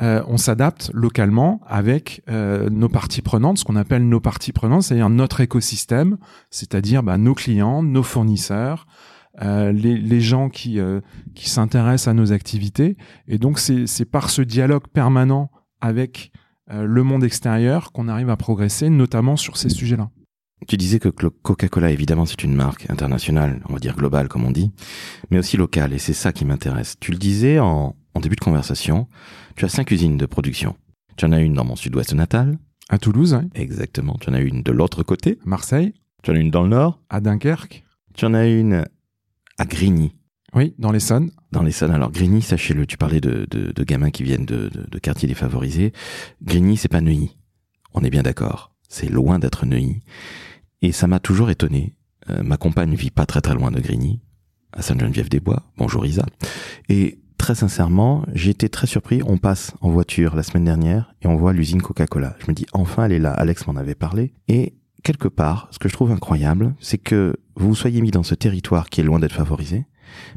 Euh, 0.01 0.23
on 0.29 0.37
s'adapte 0.37 0.91
localement 0.95 1.61
avec 1.67 2.23
euh, 2.29 2.71
nos 2.71 2.89
parties 2.89 3.23
prenantes, 3.23 3.59
ce 3.59 3.65
qu'on 3.65 3.77
appelle 3.77 4.09
nos 4.09 4.21
parties 4.21 4.53
prenantes, 4.53 4.85
c'est-à-dire 4.85 5.11
notre 5.11 5.41
écosystème, 5.41 6.17
c'est-à-dire 6.51 7.03
bah, 7.03 7.19
nos 7.19 7.35
clients, 7.35 7.83
nos 7.83 8.05
fournisseurs, 8.05 8.87
euh, 9.43 9.73
les, 9.73 10.21
gens 10.21 10.49
qui, 10.49 10.79
qui 11.35 11.51
s'intéressent 11.51 12.09
à 12.09 12.15
nos 12.15 12.33
activités. 12.33 12.97
Et 13.27 13.39
donc 13.39 13.59
c'est 13.59 14.05
par 14.05 14.31
ce 14.31 14.43
dialogue 14.43 14.87
permanent 14.93 15.51
avec 15.81 16.31
le 16.73 17.03
monde 17.03 17.25
extérieur 17.25 17.91
qu'on 17.91 18.07
arrive 18.07 18.31
à 18.31 18.37
progresser, 18.37 18.91
notamment 18.91 19.37
sur 19.37 19.57
ces 19.57 19.71
sujets-là. 19.71 20.09
Tu 20.69 20.77
disais 20.77 20.99
que 21.01 21.09
Coca-Cola, 21.09 21.91
évidemment, 21.91 22.27
c'est 22.27 22.45
une 22.45 22.55
marque 22.55 22.89
internationale, 22.91 23.61
on 23.69 23.73
va 23.73 23.79
dire 23.81 23.97
globale, 23.97 24.29
comme 24.29 24.45
on 24.45 24.51
dit, 24.51 24.71
mais 25.31 25.39
aussi 25.39 25.57
locale, 25.57 25.95
et 25.95 25.99
c'est 25.99 26.13
ça 26.13 26.33
qui 26.33 26.45
m'intéresse. 26.45 26.97
Tu 27.01 27.13
le 27.13 27.17
disais 27.17 27.59
en, 27.59 27.97
en 28.15 28.21
début 28.21 28.37
de 28.37 28.41
conversation, 28.41 29.07
tu 29.57 29.65
as 29.65 29.69
cinq 29.69 29.91
usines 29.91 30.17
de 30.17 30.27
production. 30.27 30.77
Tu 31.17 31.25
en 31.25 31.33
as 31.33 31.41
une 31.41 31.55
dans 31.55 31.65
mon 31.65 31.77
sud-ouest 31.77 32.15
natal. 32.15 32.59
À 32.89 32.99
Toulouse. 32.99 33.41
Exactement. 33.55 34.17
Tu 34.21 34.31
en 34.31 34.34
as 34.34 34.41
une 34.41 34.63
de 34.63 34.73
l'autre 34.73 35.03
côté. 35.03 35.39
Marseille. 35.44 35.94
Tu 36.23 36.31
en 36.31 36.34
as 36.34 36.39
une 36.39 36.51
dans 36.51 36.63
le 36.63 36.70
nord. 36.70 37.01
À 37.08 37.20
Dunkerque. 37.20 37.84
Tu 38.15 38.25
en 38.25 38.34
as 38.34 38.49
une 38.49 38.84
à 39.58 39.65
Grigny. 39.65 40.17
Oui, 40.55 40.75
dans 40.79 40.91
l'Essonne. 40.91 41.31
Dans 41.53 41.63
l'Essonne. 41.63 41.93
Alors 41.93 42.11
Grigny, 42.11 42.43
sachez-le, 42.43 42.87
tu 42.87 42.96
parlais 42.96 43.20
de, 43.20 43.46
de, 43.49 43.84
gamins 43.84 44.11
qui 44.11 44.25
viennent 44.25 44.46
de, 44.46 44.69
de, 44.69 44.99
quartiers 44.99 45.29
défavorisés. 45.29 45.93
Grigny, 46.43 46.77
c'est 46.77 46.89
pas 46.89 47.01
Neuilly. 47.01 47.37
On 47.94 48.03
est 48.03 48.11
bien 48.11 48.23
d'accord. 48.23 48.75
C'est 48.89 49.08
loin 49.08 49.39
d'être 49.39 49.67
Neuilly. 49.67 50.03
Et 50.82 50.93
ça 50.93 51.06
m'a 51.06 51.20
toujours 51.20 51.51
étonné. 51.51 51.94
Euh, 52.29 52.43
ma 52.43 52.56
compagne 52.56 52.94
vit 52.94 53.11
pas 53.11 53.27
très 53.27 53.41
très 53.41 53.55
loin 53.55 53.70
de 53.70 53.81
Grigny, 53.81 54.20
à 54.73 54.82
Sainte-Geneviève-des-Bois. 54.82 55.63
Bonjour 55.77 56.05
Isa. 56.05 56.27
Et 56.89 57.19
très 57.41 57.55
sincèrement, 57.55 58.23
j'ai 58.35 58.51
été 58.51 58.69
très 58.69 58.87
surpris. 58.87 59.23
On 59.25 59.39
passe 59.39 59.73
en 59.81 59.89
voiture 59.89 60.37
la 60.37 60.43
semaine 60.43 60.67
dernière 60.67 61.15
et 61.23 61.27
on 61.27 61.37
voit 61.37 61.55
l'usine 61.55 61.81
Coca-Cola. 61.81 62.37
Je 62.39 62.47
me 62.49 62.53
dis, 62.53 62.67
enfin, 62.75 63.06
elle 63.06 63.13
est 63.13 63.19
là. 63.19 63.32
Alex 63.32 63.67
m'en 63.67 63.77
avait 63.77 63.94
parlé. 63.94 64.35
Et 64.47 64.75
quelque 65.03 65.27
part, 65.27 65.69
ce 65.70 65.79
que 65.79 65.89
je 65.89 65.94
trouve 65.94 66.13
incroyable, 66.13 66.75
c'est 66.81 66.99
que 66.99 67.35
vous 67.56 67.75
soyez 67.75 68.03
mis 68.03 68.11
dans 68.11 68.23
ce 68.23 68.35
territoire 68.35 68.91
qui 68.91 69.01
est 69.01 69.05
loin 69.05 69.19
d'être 69.19 69.32
favorisé, 69.32 69.87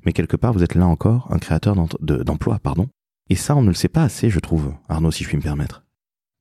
mais 0.06 0.14
quelque 0.14 0.38
part, 0.38 0.54
vous 0.54 0.64
êtes 0.64 0.76
là 0.76 0.88
encore 0.88 1.28
un 1.30 1.40
créateur 1.40 1.76
d'emplois, 2.00 2.60
pardon. 2.60 2.88
Et 3.30 3.36
ça, 3.36 3.54
on 3.58 3.62
ne 3.62 3.68
le 3.68 3.74
sait 3.74 3.90
pas 3.90 4.04
assez, 4.04 4.30
je 4.30 4.40
trouve, 4.40 4.74
Arnaud, 4.88 5.12
si 5.12 5.26
je 5.26 5.28
puis 5.28 5.38
me 5.38 5.44
permettre. 5.44 5.84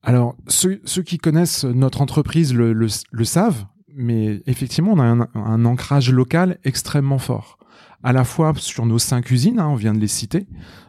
Alors, 0.04 0.36
ceux, 0.46 0.76
qui 1.04 1.18
connaissent 1.18 1.64
notre 1.64 2.02
entreprise 2.02 2.54
le, 2.54 2.88
savent, 3.24 3.66
mais 3.96 4.42
effectivement, 4.46 4.92
on 4.92 5.00
a 5.00 5.28
un 5.34 5.64
ancrage 5.64 6.10
local 6.10 6.58
extrêmement 6.62 7.18
fort 7.18 7.58
à 8.02 8.12
la 8.12 8.24
fois 8.24 8.52
sur 8.56 8.86
nos 8.86 8.98
cinq 8.98 9.30
usines, 9.30 9.58
hein, 9.58 9.68
on 9.68 9.74
vient 9.74 9.94
de 9.94 10.00
les 10.00 10.08
citer. 10.08 10.46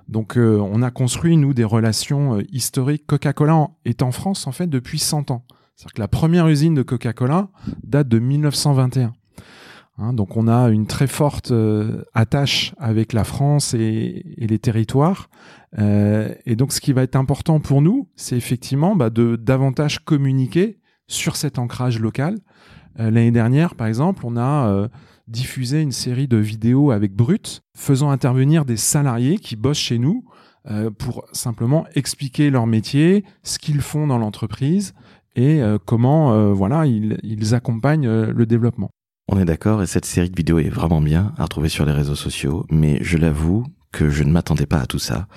Donc 0.08 0.38
euh, 0.38 0.58
on 0.60 0.82
a 0.82 0.92
construit, 0.92 1.38
nous, 1.38 1.54
des 1.54 1.64
relations 1.64 2.38
euh, 2.38 2.44
historiques. 2.52 3.06
Coca-Cola 3.06 3.70
est 3.86 4.02
en 4.02 4.12
France, 4.12 4.48
en 4.48 4.52
fait, 4.52 4.68
depuis 4.68 5.00
100 5.00 5.32
ans. 5.32 5.46
C'est-à-dire 5.76 5.94
que 5.94 6.02
la 6.02 6.08
première 6.08 6.48
usine 6.48 6.76
de 6.76 6.84
Coca-Cola 6.84 7.50
date 7.84 8.08
de 8.08 8.20
1921. 8.20 9.14
Hein, 10.00 10.14
donc 10.14 10.38
on 10.38 10.48
a 10.48 10.70
une 10.70 10.88
très 10.88 11.08
forte 11.08 11.52
euh, 11.52 12.04
attache 12.14 12.74
avec 12.80 13.14
la 13.14 13.24
France 13.24 13.76
et, 13.76 14.36
les 14.38 14.60
territoires. 14.60 15.30
et 15.78 16.56
donc 16.56 16.74
ce 16.74 16.82
qui 16.82 16.94
va 16.94 17.04
être 17.04 17.16
important 17.16 17.60
pour 17.60 17.82
nous, 17.82 18.10
c'est 18.16 18.36
effectivement 18.36 18.96
bah, 18.96 19.10
de 19.10 19.36
davantage 19.36 20.00
communiquer 20.00 20.80
sur 21.08 21.36
cet 21.36 21.60
ancrage 21.60 22.00
local. 22.00 22.40
L'année 22.96 23.32
dernière, 23.32 23.74
par 23.74 23.88
exemple, 23.88 24.24
on 24.26 24.38
a 24.38 24.88
diffuser 25.28 25.82
une 25.82 25.92
série 25.92 26.28
de 26.28 26.38
vidéos 26.38 26.92
avec 26.92 27.14
Brut, 27.14 27.62
faisant 27.78 28.10
intervenir 28.10 28.66
des 28.66 28.78
salariés 28.78 29.38
qui 29.38 29.56
bossent 29.56 29.78
chez 29.78 29.98
nous 29.98 30.26
euh, 30.70 30.90
pour 30.92 31.26
simplement 31.32 31.86
expliquer 31.96 32.50
leur 32.50 32.68
métier, 32.68 33.24
ce 33.44 33.60
qu'ils 33.60 33.82
font 33.82 34.08
dans 34.08 34.18
l'entreprise 34.18 34.94
et 35.36 35.62
euh, 35.62 35.78
comment 35.84 36.34
euh, 36.34 36.54
voilà 36.54 36.86
ils, 36.86 37.18
ils 37.24 37.56
accompagnent 37.56 38.08
le 38.08 38.46
développement. 38.46 38.90
On 39.30 39.40
est 39.40 39.46
d'accord 39.46 39.82
et 39.82 39.88
cette 39.88 40.06
série 40.06 40.30
de 40.30 40.36
vidéos 40.36 40.60
est 40.60 40.70
vraiment 40.70 41.02
bien 41.02 41.34
à 41.38 41.44
retrouver 41.44 41.70
sur 41.70 41.86
les 41.86 41.94
réseaux 41.94 42.16
sociaux, 42.16 42.66
mais 42.70 43.00
je 43.02 43.18
l'avoue 43.18 43.66
que 43.92 44.10
je 44.10 44.24
ne 44.24 44.32
m'attendais 44.32 44.66
pas 44.66 44.80
à 44.80 44.86
tout 44.86 45.00
ça. 45.00 45.28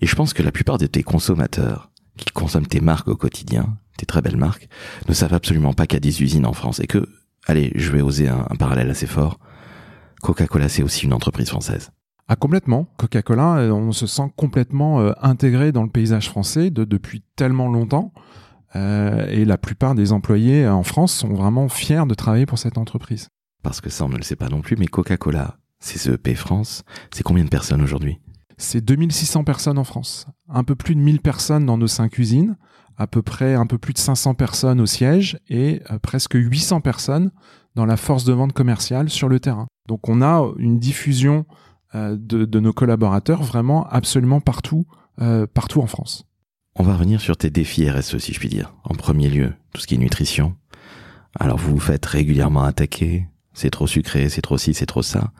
Et 0.00 0.06
je 0.06 0.14
pense 0.14 0.32
que 0.32 0.42
la 0.42 0.52
plupart 0.52 0.78
de 0.78 0.86
tes 0.86 1.02
consommateurs 1.02 1.90
qui 2.16 2.26
consomment 2.32 2.66
tes 2.66 2.80
marques 2.80 3.08
au 3.08 3.16
quotidien, 3.16 3.78
tes 3.96 4.06
très 4.06 4.22
belles 4.22 4.36
marques, 4.36 4.68
ne 5.08 5.14
savent 5.14 5.34
absolument 5.34 5.72
pas 5.72 5.86
qu'il 5.86 5.96
y 5.96 5.96
a 5.96 6.00
des 6.00 6.22
usines 6.22 6.46
en 6.46 6.52
France 6.52 6.80
et 6.80 6.86
que, 6.86 7.08
allez, 7.46 7.72
je 7.74 7.90
vais 7.90 8.02
oser 8.02 8.28
un, 8.28 8.44
parallèle 8.58 8.90
assez 8.90 9.06
fort, 9.06 9.38
Coca-Cola 10.22 10.68
c'est 10.68 10.82
aussi 10.82 11.06
une 11.06 11.12
entreprise 11.12 11.48
française. 11.48 11.90
Ah 12.28 12.36
complètement. 12.36 12.86
Coca-Cola, 12.96 13.58
euh, 13.58 13.72
on 13.72 13.92
se 13.92 14.06
sent 14.06 14.32
complètement 14.36 15.00
euh, 15.00 15.12
intégré 15.20 15.72
dans 15.72 15.82
le 15.82 15.90
paysage 15.90 16.28
français 16.28 16.70
de, 16.70 16.84
depuis 16.84 17.24
tellement 17.36 17.68
longtemps. 17.68 18.12
Euh, 18.74 19.26
et 19.28 19.44
la 19.44 19.58
plupart 19.58 19.94
des 19.94 20.12
employés 20.12 20.66
en 20.66 20.82
France 20.82 21.12
sont 21.12 21.34
vraiment 21.34 21.68
fiers 21.68 22.06
de 22.06 22.14
travailler 22.14 22.46
pour 22.46 22.58
cette 22.58 22.78
entreprise. 22.78 23.28
Parce 23.62 23.80
que 23.80 23.90
ça, 23.90 24.04
on 24.04 24.08
ne 24.08 24.16
le 24.16 24.22
sait 24.22 24.36
pas 24.36 24.48
non 24.48 24.62
plus, 24.62 24.76
mais 24.76 24.86
Coca-Cola, 24.86 25.58
CCEP 25.80 26.34
France, 26.34 26.84
c'est 27.12 27.22
combien 27.22 27.44
de 27.44 27.50
personnes 27.50 27.82
aujourd'hui? 27.82 28.18
C'est 28.56 28.80
2600 28.80 29.44
personnes 29.44 29.78
en 29.78 29.84
France. 29.84 30.26
Un 30.48 30.64
peu 30.64 30.74
plus 30.74 30.94
de 30.94 31.00
1000 31.00 31.20
personnes 31.20 31.66
dans 31.66 31.76
nos 31.76 31.88
cinq 31.88 32.18
usines, 32.18 32.56
à 32.96 33.06
peu 33.06 33.22
près 33.22 33.54
un 33.54 33.66
peu 33.66 33.78
plus 33.78 33.92
de 33.92 33.98
500 33.98 34.34
personnes 34.34 34.80
au 34.80 34.86
siège 34.86 35.38
et 35.48 35.82
euh, 35.90 35.98
presque 35.98 36.34
800 36.34 36.80
personnes 36.80 37.30
dans 37.74 37.86
la 37.86 37.96
force 37.96 38.24
de 38.24 38.32
vente 38.32 38.52
commerciale 38.52 39.08
sur 39.08 39.28
le 39.28 39.40
terrain. 39.40 39.66
Donc 39.88 40.08
on 40.08 40.22
a 40.22 40.52
une 40.58 40.78
diffusion 40.78 41.46
euh, 41.94 42.16
de, 42.18 42.60
nos 42.60 42.72
collaborateurs 42.72 43.42
vraiment 43.42 43.86
absolument 43.88 44.40
partout, 44.40 44.86
euh, 45.20 45.46
partout 45.46 45.80
en 45.80 45.86
France. 45.86 46.24
On 46.74 46.82
va 46.82 46.94
revenir 46.94 47.20
sur 47.20 47.36
tes 47.36 47.50
défis 47.50 47.90
RSE, 47.90 48.18
si 48.18 48.32
je 48.32 48.38
puis 48.38 48.48
dire. 48.48 48.74
En 48.84 48.94
premier 48.94 49.28
lieu, 49.28 49.52
tout 49.74 49.80
ce 49.80 49.86
qui 49.86 49.94
est 49.94 49.98
nutrition. 49.98 50.54
Alors 51.38 51.58
vous 51.58 51.72
vous 51.72 51.80
faites 51.80 52.06
régulièrement 52.06 52.64
attaquer, 52.64 53.26
c'est 53.52 53.70
trop 53.70 53.86
sucré, 53.86 54.28
c'est 54.28 54.42
trop 54.42 54.58
ci, 54.58 54.74
c'est 54.74 54.86
trop 54.86 55.02
ça. 55.02 55.32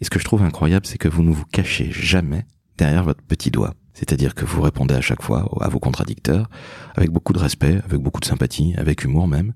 Et 0.00 0.04
ce 0.04 0.10
que 0.10 0.18
je 0.18 0.24
trouve 0.24 0.42
incroyable, 0.42 0.86
c'est 0.86 0.98
que 0.98 1.08
vous 1.08 1.22
ne 1.22 1.30
vous 1.30 1.44
cachez 1.44 1.90
jamais 1.92 2.46
derrière 2.78 3.04
votre 3.04 3.22
petit 3.22 3.50
doigt. 3.50 3.74
C'est-à-dire 3.94 4.34
que 4.34 4.44
vous 4.44 4.62
répondez 4.62 4.94
à 4.94 5.00
chaque 5.00 5.22
fois 5.22 5.48
à 5.60 5.68
vos 5.68 5.78
contradicteurs 5.78 6.48
avec 6.94 7.10
beaucoup 7.10 7.32
de 7.32 7.38
respect, 7.38 7.80
avec 7.84 8.00
beaucoup 8.00 8.20
de 8.20 8.24
sympathie, 8.24 8.74
avec 8.76 9.04
humour 9.04 9.28
même. 9.28 9.52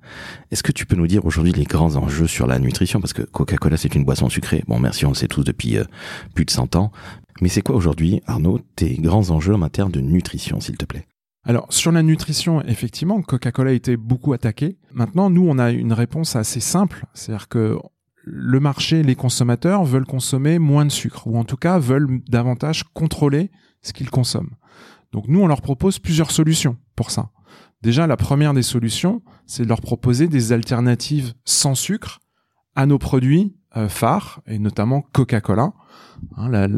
Est-ce 0.51 0.63
que 0.63 0.73
tu 0.73 0.87
peux 0.87 0.97
nous 0.97 1.07
dire 1.07 1.25
aujourd'hui 1.25 1.53
les 1.53 1.65
grands 1.65 1.97
enjeux 1.97 2.27
sur 2.27 2.47
la 2.47 2.59
nutrition? 2.59 3.01
Parce 3.01 3.13
que 3.13 3.23
Coca-Cola, 3.23 3.77
c'est 3.77 3.95
une 3.95 4.05
boisson 4.05 4.29
sucrée. 4.29 4.63
Bon, 4.69 4.79
merci, 4.79 5.07
on 5.07 5.11
le 5.11 5.15
sait 5.15 5.29
tous 5.29 5.45
depuis 5.45 5.79
euh, 5.79 5.85
plus 6.35 6.45
de 6.45 6.51
100 6.51 6.77
ans. 6.77 6.93
Mais 7.41 7.49
c'est 7.49 7.63
quoi 7.63 7.75
aujourd'hui, 7.75 8.23
Arnaud, 8.27 8.61
tes 8.77 8.95
grands 8.95 9.31
enjeux 9.31 9.55
en 9.55 9.59
matière 9.59 9.89
de 9.89 10.01
nutrition, 10.01 10.61
s'il 10.61 10.77
te 10.77 10.87
plaît? 10.87 11.07
Alors 11.45 11.67
sur 11.71 11.93
la 11.93 12.03
nutrition, 12.03 12.61
effectivement, 12.63 13.23
Coca-Cola 13.23 13.71
a 13.71 13.75
été 13.75 13.97
beaucoup 13.97 14.33
attaqué. 14.33 14.79
Maintenant, 14.93 15.31
nous, 15.31 15.47
on 15.49 15.59
a 15.59 15.71
une 15.71 15.93
réponse 15.93 16.35
assez 16.35 16.61
simple, 16.61 17.05
c'est-à-dire 17.15 17.49
que 17.49 17.79
le 18.27 18.59
marché, 18.59 19.05
les 19.05 19.15
consommateurs 19.15 19.85
veulent 19.85 20.05
consommer 20.05 20.59
moins 20.59 20.85
de 20.85 20.91
sucre, 20.91 21.29
ou 21.29 21.39
en 21.39 21.45
tout 21.45 21.57
cas 21.57 21.79
veulent 21.79 22.21
davantage 22.29 22.83
contrôler 22.93 23.51
ce 23.83 23.93
qu'ils 23.93 24.11
consomment. 24.11 24.57
Donc 25.13 25.29
nous, 25.29 25.41
on 25.41 25.47
leur 25.47 25.63
propose 25.63 26.01
plusieurs 26.01 26.33
solutions 26.33 26.77
pour 26.97 27.13
ça. 27.13 27.31
Déjà, 27.83 28.09
la 28.09 28.17
première 28.17 28.53
des 28.53 28.63
solutions, 28.63 29.23
c'est 29.47 29.63
de 29.63 29.69
leur 29.69 29.81
proposer 29.81 30.27
des 30.27 30.53
alternatives 30.53 31.35
sans 31.45 31.77
sucre 31.77 32.19
à 32.75 32.85
nos 32.85 32.99
produits 32.99 33.55
euh, 33.77 33.89
phares, 33.89 34.41
et 34.47 34.59
notamment 34.59 35.03
Coca-Cola. 35.13 35.73
Hein, 36.37 36.69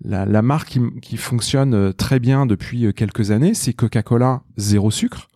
la, 0.00 0.42
marque 0.42 0.78
qui, 1.02 1.16
fonctionne 1.18 1.74
euh, 1.74 1.92
très 1.92 2.18
bien 2.18 2.46
depuis 2.46 2.86
euh, 2.86 2.92
quelques 2.92 3.30
années, 3.30 3.52
c'est 3.52 3.74
Coca-Cola 3.74 4.42
zéro 4.56 4.90
sucre. 4.90 5.28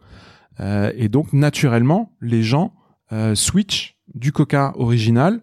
et 0.60 1.08
donc, 1.08 1.32
naturellement, 1.34 2.16
les 2.20 2.42
gens 2.42 2.74
switchent 3.34 3.96
du 4.14 4.32
Coca 4.32 4.72
original 4.76 5.42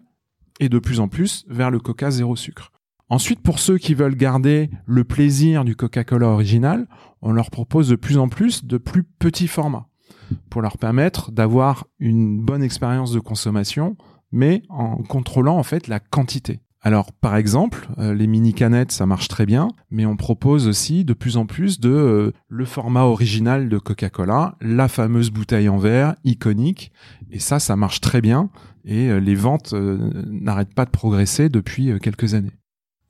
et 0.60 0.68
de 0.68 0.78
plus 0.78 1.00
en 1.00 1.08
plus 1.08 1.44
vers 1.48 1.70
le 1.70 1.78
Coca 1.78 2.10
zéro 2.10 2.36
sucre. 2.36 2.72
Ensuite, 3.08 3.40
pour 3.40 3.60
ceux 3.60 3.78
qui 3.78 3.94
veulent 3.94 4.16
garder 4.16 4.68
le 4.84 5.04
plaisir 5.04 5.64
du 5.64 5.76
Coca-Cola 5.76 6.26
original, 6.28 6.88
on 7.22 7.32
leur 7.32 7.50
propose 7.50 7.88
de 7.88 7.96
plus 7.96 8.18
en 8.18 8.28
plus 8.28 8.64
de 8.64 8.78
plus 8.78 9.04
petits 9.04 9.48
formats 9.48 9.88
pour 10.50 10.60
leur 10.60 10.76
permettre 10.76 11.30
d'avoir 11.30 11.86
une 12.00 12.40
bonne 12.40 12.62
expérience 12.62 13.12
de 13.12 13.20
consommation, 13.20 13.96
mais 14.32 14.62
en 14.68 14.96
contrôlant 14.96 15.56
en 15.56 15.62
fait 15.62 15.86
la 15.86 16.00
quantité. 16.00 16.60
Alors, 16.86 17.10
par 17.10 17.34
exemple, 17.34 17.88
euh, 17.98 18.14
les 18.14 18.28
mini 18.28 18.54
canettes, 18.54 18.92
ça 18.92 19.06
marche 19.06 19.26
très 19.26 19.44
bien, 19.44 19.72
mais 19.90 20.06
on 20.06 20.16
propose 20.16 20.68
aussi 20.68 21.04
de 21.04 21.14
plus 21.14 21.36
en 21.36 21.44
plus 21.44 21.80
de 21.80 21.90
euh, 21.90 22.30
le 22.46 22.64
format 22.64 23.02
original 23.02 23.68
de 23.68 23.76
Coca-Cola, 23.76 24.54
la 24.60 24.86
fameuse 24.86 25.32
bouteille 25.32 25.68
en 25.68 25.78
verre 25.78 26.14
iconique, 26.22 26.92
et 27.28 27.40
ça, 27.40 27.58
ça 27.58 27.74
marche 27.74 28.00
très 28.00 28.20
bien 28.20 28.50
et 28.84 29.08
euh, 29.08 29.18
les 29.18 29.34
ventes 29.34 29.74
n'arrêtent 29.74 30.74
pas 30.74 30.84
de 30.84 30.90
progresser 30.90 31.48
depuis 31.48 31.90
quelques 31.98 32.34
années. 32.34 32.54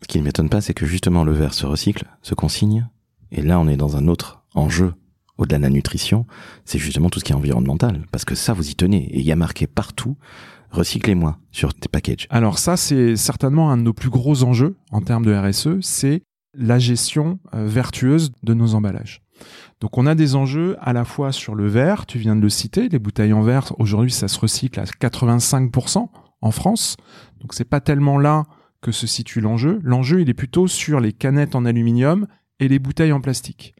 Ce 0.01 0.09
qui 0.09 0.19
ne 0.21 0.25
m'étonne 0.25 0.49
pas, 0.49 0.63
c'est 0.63 0.73
que 0.73 0.87
justement 0.87 1.23
le 1.23 1.33
verre 1.33 1.53
se 1.53 1.67
recycle, 1.67 2.07
se 2.23 2.35
consigne, 2.35 2.89
et 3.31 3.43
là 3.43 3.61
on 3.61 3.69
est 3.69 3.77
dans 3.77 3.99
un 3.99 4.09
autre 4.09 4.43
enjeu 4.55 4.95
au-delà 5.37 5.59
de 5.59 5.65
la 5.65 5.69
nutrition, 5.69 6.25
c'est 6.65 6.79
justement 6.79 7.11
tout 7.11 7.19
ce 7.19 7.25
qui 7.25 7.33
est 7.33 7.37
environnemental, 7.37 8.07
parce 8.11 8.25
que 8.25 8.37
ça 8.37 8.55
vous 8.55 8.71
y 8.71 8.75
tenez, 8.75 9.05
et 9.15 9.19
il 9.19 9.27
y 9.27 9.33
a 9.33 9.37
marqué 9.37 9.67
partout 9.67 10.17
recyclez-moi 10.77 11.39
sur 11.51 11.75
tes 11.75 11.89
packages. 11.89 12.27
Alors 12.31 12.59
ça, 12.59 12.77
c'est 12.77 13.17
certainement 13.17 13.71
un 13.71 13.77
de 13.77 13.83
nos 13.83 13.93
plus 13.93 14.11
gros 14.11 14.45
enjeux 14.45 14.77
en 14.93 15.01
termes 15.01 15.25
de 15.25 15.35
RSE, 15.35 15.81
c'est 15.81 16.23
la 16.55 16.79
gestion 16.79 17.39
vertueuse 17.53 18.33
de 18.43 18.55
nos 18.55 18.75
emballages. 18.75 19.23
Donc 19.81 19.99
on 19.99 20.07
a 20.07 20.15
des 20.15 20.35
enjeux 20.35 20.77
à 20.81 20.93
la 20.93 21.05
fois 21.05 21.33
sur 21.33 21.55
le 21.55 21.69
verre, 21.69 22.07
tu 22.07 22.19
viens 22.19 22.37
de 22.37 22.41
le 22.41 22.49
citer, 22.49 22.89
les 22.89 22.99
bouteilles 22.99 23.33
en 23.33 23.43
verre, 23.43 23.73
aujourd'hui 23.79 24.13
ça 24.13 24.29
se 24.29 24.39
recycle 24.39 24.81
à 24.81 24.85
85% 24.85 26.09
en 26.41 26.51
France. 26.51 26.97
Donc 27.41 27.53
c'est 27.53 27.65
pas 27.65 27.81
tellement 27.81 28.19
là 28.19 28.45
que 28.81 28.93
se 28.93 29.07
situe 29.07 29.41
l'enjeu. 29.41 29.81
L'enjeu, 29.83 30.21
il 30.21 30.31
est 30.31 30.35
plutôt 30.35 30.67
sur 30.67 31.01
les 31.01 31.13
canettes 31.13 31.55
en 31.55 31.65
aluminium 31.65 32.27
et 32.61 32.69
les 32.69 32.79
bouteilles 32.79 33.13
en 33.13 33.21
plastique, 33.21 33.75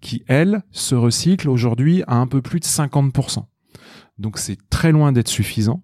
qui, 0.00 0.22
elles, 0.26 0.62
se 0.70 0.94
recyclent 0.94 1.48
aujourd'hui 1.48 2.02
à 2.06 2.16
un 2.16 2.26
peu 2.26 2.42
plus 2.42 2.60
de 2.60 2.64
50%. 2.64 3.44
Donc 4.18 4.38
c'est 4.38 4.58
très 4.68 4.92
loin 4.92 5.12
d'être 5.12 5.28
suffisant. 5.28 5.82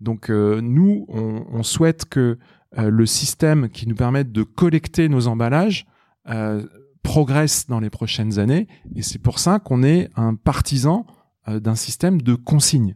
Donc 0.00 0.30
euh, 0.30 0.60
nous, 0.60 1.06
on, 1.08 1.62
souhaite 1.62 2.04
que 2.04 2.38
euh, 2.78 2.90
le 2.90 3.06
système 3.06 3.68
qui 3.68 3.88
nous 3.88 3.94
permette 3.94 4.32
de 4.32 4.42
collecter 4.42 5.08
nos 5.08 5.26
emballages 5.26 5.86
euh, 6.28 6.64
progresse 7.02 7.66
dans 7.66 7.80
les 7.80 7.90
prochaines 7.90 8.38
années. 8.38 8.68
Et 8.94 9.02
c'est 9.02 9.18
pour 9.18 9.38
ça 9.38 9.58
qu'on 9.58 9.82
est 9.82 10.10
un 10.16 10.34
partisan 10.34 11.06
d'un 11.46 11.76
système 11.76 12.20
de 12.20 12.34
consigne. 12.34 12.94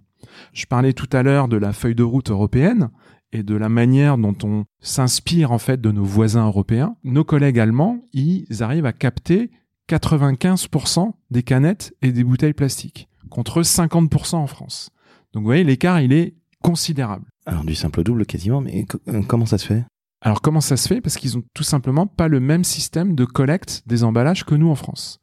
Je 0.52 0.66
parlais 0.66 0.92
tout 0.92 1.08
à 1.12 1.22
l'heure 1.22 1.48
de 1.48 1.56
la 1.56 1.72
feuille 1.72 1.94
de 1.94 2.02
route 2.02 2.30
européenne 2.30 2.90
et 3.32 3.42
de 3.42 3.54
la 3.54 3.70
manière 3.70 4.18
dont 4.18 4.36
on 4.44 4.66
s'inspire 4.80 5.52
en 5.52 5.58
fait 5.58 5.80
de 5.80 5.90
nos 5.90 6.04
voisins 6.04 6.46
européens. 6.46 6.96
Nos 7.02 7.24
collègues 7.24 7.58
allemands, 7.58 8.04
ils 8.12 8.62
arrivent 8.62 8.84
à 8.84 8.92
capter 8.92 9.50
95% 9.88 11.12
des 11.30 11.42
canettes 11.42 11.94
et 12.02 12.12
des 12.12 12.24
bouteilles 12.24 12.52
plastiques 12.52 13.08
contre 13.30 13.62
50% 13.62 14.36
en 14.36 14.46
France. 14.46 14.90
Donc 15.32 15.42
vous 15.42 15.46
voyez, 15.46 15.64
l'écart, 15.64 16.00
il 16.00 16.12
est 16.12 16.34
considérable. 16.62 17.26
Alors 17.46 17.64
du 17.64 17.74
simple 17.74 18.02
double 18.02 18.26
quasiment, 18.26 18.60
mais 18.60 18.86
euh, 19.08 19.22
comment 19.26 19.46
ça 19.46 19.58
se 19.58 19.66
fait? 19.66 19.84
Alors 20.20 20.40
comment 20.40 20.60
ça 20.60 20.76
se 20.76 20.88
fait? 20.88 21.00
Parce 21.00 21.16
qu'ils 21.16 21.36
ont 21.36 21.42
tout 21.54 21.64
simplement 21.64 22.06
pas 22.06 22.28
le 22.28 22.40
même 22.40 22.64
système 22.64 23.14
de 23.14 23.24
collecte 23.24 23.82
des 23.86 24.04
emballages 24.04 24.44
que 24.44 24.54
nous 24.54 24.70
en 24.70 24.76
France. 24.76 25.18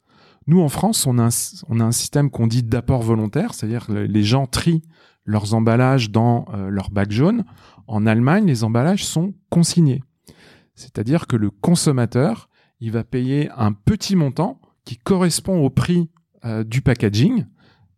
Nous 0.46 0.60
en 0.60 0.68
France, 0.68 1.06
on 1.06 1.18
a 1.18 1.24
un, 1.24 1.28
on 1.68 1.80
a 1.80 1.84
un 1.84 1.92
système 1.92 2.30
qu'on 2.30 2.46
dit 2.46 2.62
d'apport 2.62 3.02
volontaire, 3.02 3.54
c'est-à-dire 3.54 3.86
que 3.86 3.92
les 3.92 4.22
gens 4.22 4.46
trient 4.46 4.82
leurs 5.24 5.54
emballages 5.54 6.10
dans 6.10 6.46
euh, 6.52 6.68
leur 6.68 6.90
bac 6.90 7.10
jaune. 7.10 7.44
En 7.86 8.06
Allemagne, 8.06 8.46
les 8.46 8.64
emballages 8.64 9.04
sont 9.04 9.34
consignés. 9.48 10.02
C'est-à-dire 10.74 11.26
que 11.26 11.36
le 11.36 11.50
consommateur, 11.50 12.48
il 12.80 12.90
va 12.90 13.04
payer 13.04 13.50
un 13.56 13.72
petit 13.72 14.16
montant 14.16 14.60
qui 14.84 14.96
correspond 14.96 15.62
au 15.64 15.70
prix 15.70 16.10
euh, 16.44 16.64
du 16.64 16.80
packaging, 16.80 17.44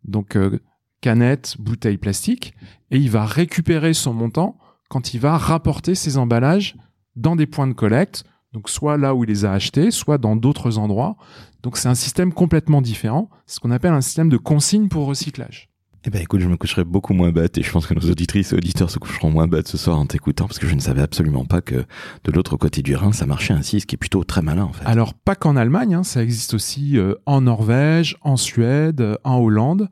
donc 0.03 0.35
euh, 0.35 0.59
canette, 1.03 1.57
bouteille 1.59 1.97
plastique, 1.97 2.53
et 2.89 2.97
il 2.97 3.09
va 3.09 3.25
récupérer 3.25 3.93
son 3.93 4.13
montant 4.13 4.57
quand 4.89 5.13
il 5.13 5.19
va 5.19 5.37
rapporter 5.37 5.95
ses 5.95 6.17
emballages 6.17 6.77
dans 7.17 7.35
des 7.35 7.45
points 7.45 7.67
de 7.67 7.73
collecte, 7.73 8.23
donc 8.53 8.69
soit 8.69 8.97
là 8.97 9.13
où 9.13 9.25
il 9.25 9.27
les 9.27 9.43
a 9.43 9.51
achetés, 9.51 9.91
soit 9.91 10.17
dans 10.17 10.37
d'autres 10.37 10.77
endroits. 10.77 11.17
Donc 11.61 11.75
c'est 11.75 11.89
un 11.89 11.95
système 11.95 12.31
complètement 12.31 12.81
différent, 12.81 13.29
ce 13.47 13.59
qu'on 13.59 13.71
appelle 13.71 13.91
un 13.91 14.01
système 14.01 14.29
de 14.29 14.37
consigne 14.37 14.87
pour 14.87 15.05
recyclage. 15.05 15.69
Eh 16.05 16.09
ben 16.09 16.21
écoute, 16.21 16.41
je 16.41 16.47
me 16.47 16.57
coucherai 16.57 16.83
beaucoup 16.83 17.13
moins 17.13 17.31
bête 17.31 17.57
et 17.57 17.63
je 17.63 17.71
pense 17.71 17.85
que 17.87 17.93
nos 17.93 18.09
auditrices 18.09 18.51
et 18.51 18.55
auditeurs 18.55 18.89
se 18.89 18.99
coucheront 18.99 19.31
moins 19.31 19.47
bêtes 19.47 19.69
ce 19.69 19.77
soir 19.77 19.97
en 19.97 20.05
t'écoutant 20.05 20.47
parce 20.47 20.59
que 20.59 20.67
je 20.67 20.75
ne 20.75 20.81
savais 20.81 21.01
absolument 21.01 21.45
pas 21.45 21.61
que 21.61 21.85
de 22.23 22.31
l'autre 22.31 22.57
côté 22.57 22.81
du 22.81 22.95
Rhin 22.95 23.13
ça 23.13 23.25
marchait 23.25 23.53
ainsi, 23.53 23.79
ce 23.79 23.85
qui 23.85 23.95
est 23.95 23.97
plutôt 23.97 24.23
très 24.25 24.41
malin 24.41 24.63
en 24.63 24.73
fait. 24.73 24.85
Alors 24.85 25.13
pas 25.13 25.35
qu'en 25.35 25.55
Allemagne, 25.55 25.95
hein, 25.95 26.03
ça 26.03 26.21
existe 26.21 26.53
aussi 26.53 26.97
euh, 26.97 27.15
en 27.25 27.41
Norvège, 27.41 28.17
en 28.21 28.35
Suède, 28.35 28.99
euh, 28.99 29.15
en 29.23 29.37
Hollande 29.37 29.89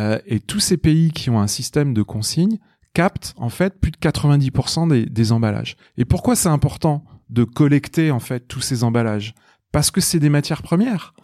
euh, 0.00 0.18
et 0.24 0.40
tous 0.40 0.60
ces 0.60 0.78
pays 0.78 1.10
qui 1.10 1.28
ont 1.28 1.40
un 1.40 1.46
système 1.46 1.92
de 1.92 2.02
consigne 2.02 2.58
capte 2.94 3.34
en 3.36 3.50
fait 3.50 3.78
plus 3.78 3.90
de 3.90 3.98
90% 3.98 5.10
des, 5.10 5.32
emballages. 5.32 5.76
Et 5.96 6.04
pourquoi 6.04 6.34
c'est 6.34 6.48
important 6.48 7.04
de 7.28 7.44
collecter 7.44 8.10
en 8.10 8.18
fait 8.18 8.48
tous 8.48 8.62
ces 8.62 8.82
emballages? 8.82 9.34
Parce 9.72 9.90
que 9.90 10.00
c'est 10.00 10.18
des 10.18 10.30
matières 10.30 10.62
premières. 10.62 11.14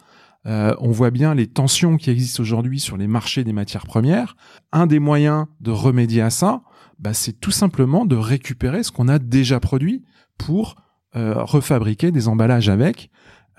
Euh, 0.45 0.75
on 0.79 0.91
voit 0.91 1.11
bien 1.11 1.33
les 1.33 1.47
tensions 1.47 1.97
qui 1.97 2.09
existent 2.09 2.41
aujourd'hui 2.41 2.79
sur 2.79 2.95
les 2.95 3.07
marchés 3.07 3.43
des 3.43 3.51
matières 3.51 3.87
premières. 3.87 4.37
Un 4.71 4.85
des 4.85 4.99
moyens 4.99 5.47
de 5.59 5.71
remédier 5.71 6.21
à 6.21 6.29
ça, 6.29 6.61
bah, 6.99 7.13
c'est 7.13 7.33
tout 7.33 7.51
simplement 7.51 8.05
de 8.05 8.15
récupérer 8.15 8.83
ce 8.83 8.91
qu'on 8.91 9.07
a 9.07 9.19
déjà 9.19 9.59
produit 9.59 10.05
pour 10.37 10.75
euh, 11.15 11.43
refabriquer 11.43 12.11
des 12.11 12.27
emballages 12.27 12.69
avec. 12.69 13.09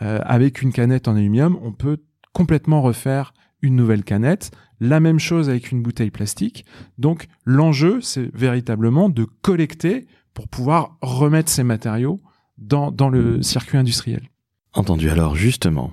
Avec 0.01 0.63
une 0.63 0.73
canette 0.73 1.09
en 1.09 1.17
aluminium, 1.17 1.59
on 1.61 1.73
peut 1.73 1.99
complètement 2.33 2.83
refaire 2.83 3.35
une 3.63 3.75
nouvelle 3.75 4.05
canette. 4.05 4.53
La 4.81 5.01
même 5.01 5.19
chose 5.19 5.49
avec 5.49 5.73
une 5.73 5.83
bouteille 5.83 6.11
plastique. 6.11 6.65
Donc 6.99 7.27
l'enjeu, 7.45 8.01
c'est 8.01 8.35
véritablement 8.35 9.09
de 9.09 9.25
collecter 9.43 10.07
pour 10.35 10.49
pouvoir 10.49 10.99
remettre 11.03 11.51
ces 11.51 11.65
matériaux 11.65 12.21
dans, 12.59 12.91
dans 12.91 13.09
le 13.09 13.43
circuit 13.43 13.79
industriel. 13.79 14.29
Entendu. 14.73 15.11
Alors 15.11 15.35
justement, 15.35 15.93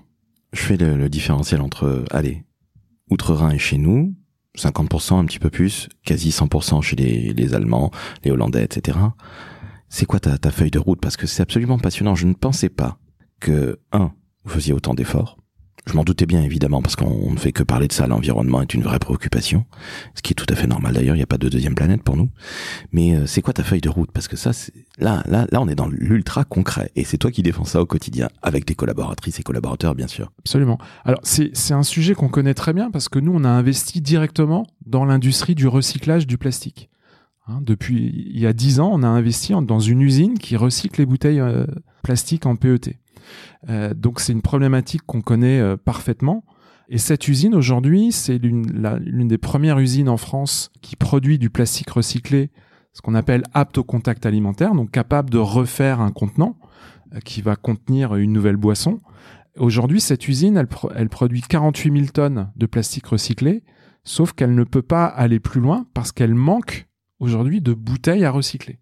je 0.54 0.62
fais 0.62 0.78
le, 0.78 1.10
différentiel 1.10 1.62
entre, 1.62 2.06
allez, 2.12 2.44
Outre-Rhin 3.10 3.52
et 3.52 3.60
chez 3.60 3.78
nous, 3.78 4.16
50%, 4.58 5.20
un 5.20 5.26
petit 5.26 5.40
peu 5.40 5.50
plus, 5.50 5.90
quasi 6.06 6.30
100% 6.30 6.82
chez 6.82 6.96
les, 6.96 7.34
les 7.34 7.54
Allemands, 7.54 7.92
les 8.24 8.32
Hollandais, 8.32 8.64
etc. 8.64 8.98
C'est 9.90 10.06
quoi 10.06 10.20
ta, 10.20 10.38
ta 10.38 10.52
feuille 10.52 10.72
de 10.72 10.80
route? 10.80 11.00
Parce 11.02 11.18
que 11.18 11.28
c'est 11.28 11.42
absolument 11.42 11.78
passionnant. 11.78 12.16
Je 12.16 12.26
ne 12.26 12.34
pensais 12.34 12.70
pas 12.70 12.98
que, 13.40 13.80
un, 13.92 14.14
vous 14.44 14.54
faisiez 14.54 14.74
autant 14.74 14.94
d'efforts, 14.94 15.38
je 15.88 15.94
m'en 15.94 16.04
doutais 16.04 16.26
bien 16.26 16.42
évidemment 16.42 16.82
parce 16.82 16.96
qu'on 16.96 17.32
ne 17.32 17.38
fait 17.38 17.52
que 17.52 17.64
parler 17.64 17.88
de 17.88 17.94
ça. 17.94 18.08
L'environnement 18.08 18.62
est 18.62 18.74
une 18.74 18.82
vraie 18.82 19.00
préoccupation, 19.00 19.66
ce 20.16 20.22
qui 20.22 20.34
est 20.34 20.36
tout 20.36 20.46
à 20.50 20.56
fait 20.56 20.68
normal 20.68 20.94
d'ailleurs. 20.94 21.16
Il 21.16 21.20
n'y 21.20 21.24
a 21.24 21.28
pas 21.28 21.38
de 21.38 21.48
deuxième 21.48 21.76
planète 21.76 22.04
pour 22.04 22.18
nous. 22.18 22.30
Mais 22.92 23.16
euh, 23.16 23.26
c'est 23.26 23.42
quoi 23.42 23.54
ta 23.54 23.64
feuille 23.64 23.82
de 23.82 23.90
route? 23.90 24.12
Parce 24.12 24.28
que 24.28 24.36
ça, 24.36 24.52
là, 24.98 25.24
là, 25.28 25.46
là, 25.52 25.62
on 25.62 25.68
est 25.68 25.76
dans 25.76 25.88
l'ultra 25.88 26.44
concret 26.44 26.92
et 26.96 27.04
c'est 27.04 27.18
toi 27.18 27.32
qui 27.32 27.44
défends 27.44 27.66
ça 27.66 27.82
au 27.82 27.86
quotidien 27.86 28.30
avec 28.42 28.66
tes 28.66 28.76
collaboratrices 28.76 29.40
et 29.40 29.44
collaborateurs, 29.44 29.96
bien 29.96 30.08
sûr. 30.08 30.32
Absolument. 30.40 30.80
Alors 31.04 31.20
c'est 31.24 31.74
un 31.74 31.84
sujet 31.84 32.16
qu'on 32.16 32.30
connaît 32.30 32.54
très 32.54 32.74
bien 32.74 32.90
parce 32.90 33.10
que 33.10 33.20
nous, 33.20 33.34
on 33.34 33.44
a 33.44 33.50
investi 33.50 34.02
directement 34.02 34.66
dans 34.86 35.06
l'industrie 35.06 35.56
du 35.56 35.68
recyclage 35.68 36.26
du 36.26 36.38
plastique. 36.38 36.90
Hein, 37.48 37.60
depuis 37.62 38.32
il 38.34 38.40
y 38.40 38.48
a 38.48 38.54
dix 38.54 38.80
ans, 38.80 38.90
on 38.92 39.04
a 39.04 39.08
investi 39.08 39.54
dans 39.62 39.80
une 39.80 40.02
usine 40.02 40.40
qui 40.40 40.58
recycle 40.58 41.02
les 41.02 41.06
bouteilles 41.06 41.40
euh, 41.40 41.68
plastiques 42.02 42.48
en 42.48 42.56
PET. 42.56 42.98
Euh, 43.70 43.94
donc 43.94 44.20
c'est 44.20 44.34
une 44.34 44.42
problématique 44.42 45.02
qu'on 45.06 45.22
connaît 45.22 45.60
euh, 45.60 45.78
parfaitement. 45.78 46.44
Et 46.88 46.98
cette 46.98 47.28
usine 47.28 47.56
aujourd'hui, 47.56 48.12
c'est 48.12 48.38
l'une 48.38 49.28
des 49.28 49.38
premières 49.38 49.80
usines 49.80 50.10
en 50.10 50.18
France 50.18 50.72
qui 50.82 50.96
produit 50.96 51.40
du 51.40 51.50
plastique 51.50 51.90
recyclé, 51.90 52.52
ce 52.94 53.02
qu'on 53.02 53.16
appelle 53.16 53.44
apte 53.54 53.80
au 53.80 53.84
contact 53.84 54.26
alimentaire, 54.26 54.76
donc 54.76 54.92
capable 54.92 55.30
de 55.30 55.40
refaire 55.40 56.00
un 56.00 56.12
contenant 56.12 56.58
euh, 57.14 57.20
qui 57.20 57.42
va 57.42 57.56
contenir 57.56 58.16
une 58.16 58.34
nouvelle 58.34 58.58
boisson. 58.58 59.00
Aujourd'hui, 59.58 60.02
cette 60.02 60.28
usine, 60.28 60.58
elle, 60.58 60.68
elle, 60.96 61.10
produit 61.10 61.42
48 61.42 61.92
000 61.92 62.06
tonnes 62.14 62.52
de 62.56 62.66
plastique 62.66 63.08
recyclé, 63.08 63.64
sauf 64.04 64.34
qu'elle 64.34 64.54
ne 64.54 64.64
peut 64.64 64.82
pas 64.82 65.06
aller 65.06 65.40
plus 65.40 65.62
loin 65.62 65.88
parce 65.94 66.12
qu'elle 66.12 66.36
manque 66.36 66.88
aujourd'hui 67.20 67.62
de 67.62 67.74
bouteilles 67.74 68.26
à 68.26 68.32
recycler. 68.32 68.80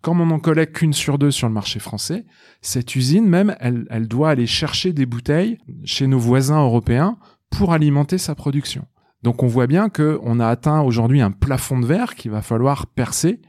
Comme 0.00 0.20
on 0.20 0.26
n'en 0.26 0.38
collecte 0.38 0.76
qu'une 0.76 0.92
sur 0.92 1.18
deux 1.18 1.30
sur 1.30 1.48
le 1.48 1.54
marché 1.54 1.80
français, 1.80 2.24
cette 2.60 2.94
usine 2.94 3.26
même, 3.26 3.56
elle, 3.60 4.08
doit 4.08 4.30
aller 4.30 4.46
chercher 4.46 4.92
des 4.92 5.06
bouteilles 5.06 5.58
chez 5.84 6.06
nos 6.06 6.18
voisins 6.18 6.62
européens 6.62 7.18
pour 7.50 7.72
alimenter 7.72 8.18
sa 8.18 8.34
production. 8.34 8.86
Donc 9.22 9.42
on 9.42 9.48
voit 9.48 9.66
bien 9.66 9.88
qu'on 9.88 10.38
a 10.38 10.46
atteint 10.46 10.80
aujourd'hui 10.82 11.20
un 11.20 11.32
plafond 11.32 11.80
de 11.80 11.86
verre 11.86 12.14
qu'il 12.14 12.30
va 12.30 12.42
falloir 12.42 12.86
percer. 12.86 13.40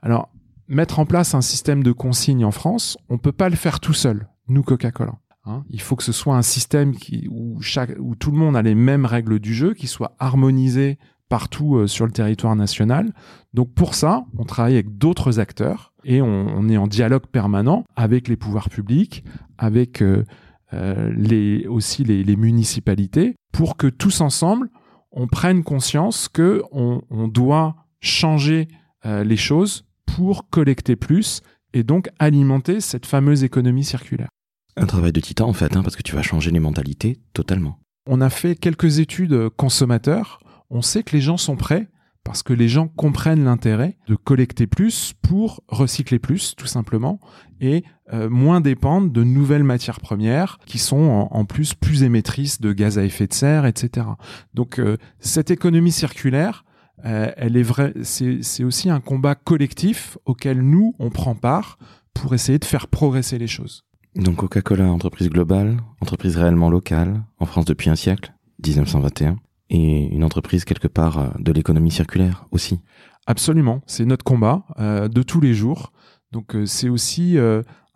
Alors, 0.00 0.30
mettre 0.68 1.00
en 1.00 1.06
place 1.06 1.34
un 1.34 1.40
système 1.40 1.82
de 1.82 1.92
consigne 1.92 2.44
en 2.44 2.52
France, 2.52 2.96
on 3.08 3.18
peut 3.18 3.32
pas 3.32 3.48
le 3.48 3.56
faire 3.56 3.80
tout 3.80 3.94
seul, 3.94 4.28
nous 4.48 4.62
Coca-Cola. 4.62 5.14
Hein. 5.48 5.64
il 5.70 5.80
faut 5.80 5.94
que 5.94 6.02
ce 6.02 6.10
soit 6.10 6.36
un 6.36 6.42
système 6.42 6.92
où 7.28 8.16
tout 8.16 8.30
le 8.32 8.36
monde 8.36 8.56
a 8.56 8.62
les 8.62 8.74
mêmes 8.74 9.06
règles 9.06 9.38
du 9.38 9.54
jeu, 9.54 9.74
qui 9.74 9.86
soit 9.86 10.16
harmonisé 10.18 10.98
partout 11.28 11.76
euh, 11.76 11.86
sur 11.86 12.06
le 12.06 12.12
territoire 12.12 12.56
national. 12.56 13.12
Donc 13.54 13.72
pour 13.74 13.94
ça, 13.94 14.24
on 14.38 14.44
travaille 14.44 14.74
avec 14.74 14.98
d'autres 14.98 15.40
acteurs 15.40 15.92
et 16.04 16.22
on, 16.22 16.68
est 16.68 16.76
en 16.76 16.86
dialogue 16.86 17.26
permanent 17.26 17.84
avec 17.96 18.28
les 18.28 18.36
pouvoirs 18.36 18.70
publics, 18.70 19.24
avec 19.58 20.02
euh, 20.02 20.24
euh, 20.72 21.12
les, 21.16 21.66
aussi 21.66 22.04
les, 22.04 22.22
les, 22.22 22.36
municipalités, 22.36 23.34
pour 23.52 23.76
que 23.76 23.88
tous 23.88 24.20
ensemble, 24.20 24.70
on 25.10 25.26
prenne 25.26 25.64
conscience 25.64 26.28
que 26.28 26.62
on, 26.70 27.02
on 27.10 27.26
doit 27.26 27.74
changer 28.00 28.68
euh, 29.04 29.24
les 29.24 29.36
choses 29.36 29.84
pour 30.06 30.48
collecter 30.48 30.94
plus 30.94 31.40
et 31.72 31.82
donc 31.82 32.08
alimenter 32.20 32.80
cette 32.80 33.06
fameuse 33.06 33.42
économie 33.42 33.84
circulaire. 33.84 34.28
Un 34.76 34.86
travail 34.86 35.12
de 35.12 35.20
titan 35.20 35.48
en 35.48 35.52
fait, 35.52 35.76
hein, 35.76 35.82
parce 35.82 35.96
que 35.96 36.02
tu 36.02 36.14
vas 36.14 36.22
changer 36.22 36.52
les 36.52 36.60
mentalités 36.60 37.18
totalement. 37.32 37.80
On 38.08 38.20
a 38.20 38.30
fait 38.30 38.54
quelques 38.54 39.00
études 39.00 39.48
consommateurs. 39.56 40.38
On 40.70 40.82
sait 40.82 41.02
que 41.02 41.14
les 41.14 41.20
gens 41.20 41.36
sont 41.36 41.56
prêts 41.56 41.88
parce 42.26 42.42
que 42.42 42.52
les 42.52 42.68
gens 42.68 42.88
comprennent 42.88 43.44
l'intérêt 43.44 43.96
de 44.08 44.16
collecter 44.16 44.66
plus 44.66 45.12
pour 45.22 45.62
recycler 45.68 46.18
plus, 46.18 46.56
tout 46.56 46.66
simplement, 46.66 47.20
et 47.60 47.84
euh, 48.12 48.28
moins 48.28 48.60
dépendre 48.60 49.12
de 49.12 49.22
nouvelles 49.22 49.62
matières 49.62 50.00
premières 50.00 50.58
qui 50.66 50.78
sont 50.78 51.28
en, 51.30 51.44
plus 51.44 51.74
plus 51.74 52.02
émettrices 52.02 52.60
de 52.60 52.72
gaz 52.72 52.98
à 52.98 53.04
effet 53.04 53.28
de 53.28 53.32
serre, 53.32 53.64
etc. 53.64 54.08
Donc 54.54 54.80
euh, 54.80 54.96
cette 55.20 55.52
économie 55.52 55.92
circulaire, 55.92 56.64
euh, 57.04 57.30
elle 57.36 57.56
est 57.56 57.62
vraie, 57.62 57.92
c'est 58.02 58.64
aussi 58.64 58.90
un 58.90 59.00
combat 59.00 59.36
collectif 59.36 60.18
auquel 60.24 60.62
nous 60.62 60.96
on 60.98 61.10
prend 61.10 61.36
part 61.36 61.78
pour 62.12 62.34
essayer 62.34 62.58
de 62.58 62.64
faire 62.64 62.88
progresser 62.88 63.38
les 63.38 63.46
choses. 63.46 63.84
Donc 64.16 64.36
Coca-Cola, 64.36 64.90
entreprise 64.90 65.28
globale, 65.28 65.76
entreprise 66.00 66.36
réellement 66.36 66.70
locale, 66.70 67.22
en 67.38 67.46
France 67.46 67.66
depuis 67.66 67.88
un 67.88 67.96
siècle, 67.96 68.32
1921 68.66 69.36
et 69.70 70.06
une 70.14 70.24
entreprise 70.24 70.64
quelque 70.64 70.88
part 70.88 71.18
euh, 71.18 71.28
de 71.38 71.52
l'économie 71.52 71.90
circulaire 71.90 72.46
aussi. 72.50 72.80
Absolument, 73.26 73.82
c'est 73.86 74.04
notre 74.04 74.24
combat 74.24 74.64
euh, 74.78 75.08
de 75.08 75.22
tous 75.22 75.40
les 75.40 75.54
jours. 75.54 75.92
Donc 76.32 76.54
euh, 76.54 76.66
c'est 76.66 76.88
aussi 76.88 77.36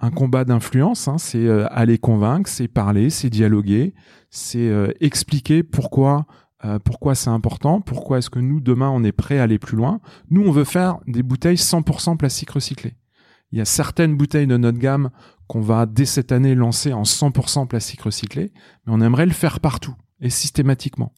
un 0.03 0.11
combat 0.11 0.45
d'influence, 0.45 1.09
hein. 1.09 1.19
c'est 1.19 1.49
aller 1.71 1.99
convaincre, 1.99 2.49
c'est 2.49 2.69
parler, 2.69 3.11
c'est 3.11 3.29
dialoguer, 3.29 3.95
c'est 4.31 4.71
expliquer 5.01 5.63
pourquoi 5.63 6.27
pourquoi 6.85 7.15
c'est 7.15 7.31
important, 7.31 7.81
pourquoi 7.81 8.19
est-ce 8.19 8.31
que 8.31 8.39
nous 8.39 8.61
demain 8.61 8.91
on 8.91 9.03
est 9.05 9.13
prêt 9.13 9.39
à 9.39 9.43
aller 9.43 9.59
plus 9.59 9.77
loin. 9.77 10.01
Nous 10.31 10.43
on 10.43 10.53
veut 10.53 10.65
faire 10.65 10.99
des 11.07 11.23
bouteilles 11.23 11.57
100% 11.57 12.17
plastique 12.17 12.51
recyclé. 12.51 12.95
Il 13.53 13.59
y 13.59 13.61
a 13.61 13.67
certaines 13.67 14.17
bouteilles 14.17 14.47
de 14.47 14.57
notre 14.57 14.79
gamme 14.79 15.11
qu'on 15.49 15.61
va 15.61 15.85
dès 15.85 16.07
cette 16.07 16.33
année 16.33 16.55
lancer 16.55 16.93
en 16.95 17.03
100% 17.03 17.67
plastique 17.67 18.03
recyclé, 18.03 18.53
mais 18.87 18.93
on 18.95 19.01
aimerait 19.01 19.27
le 19.27 19.33
faire 19.33 19.61
partout 19.61 19.95
et 20.21 20.31
systématiquement. 20.31 21.13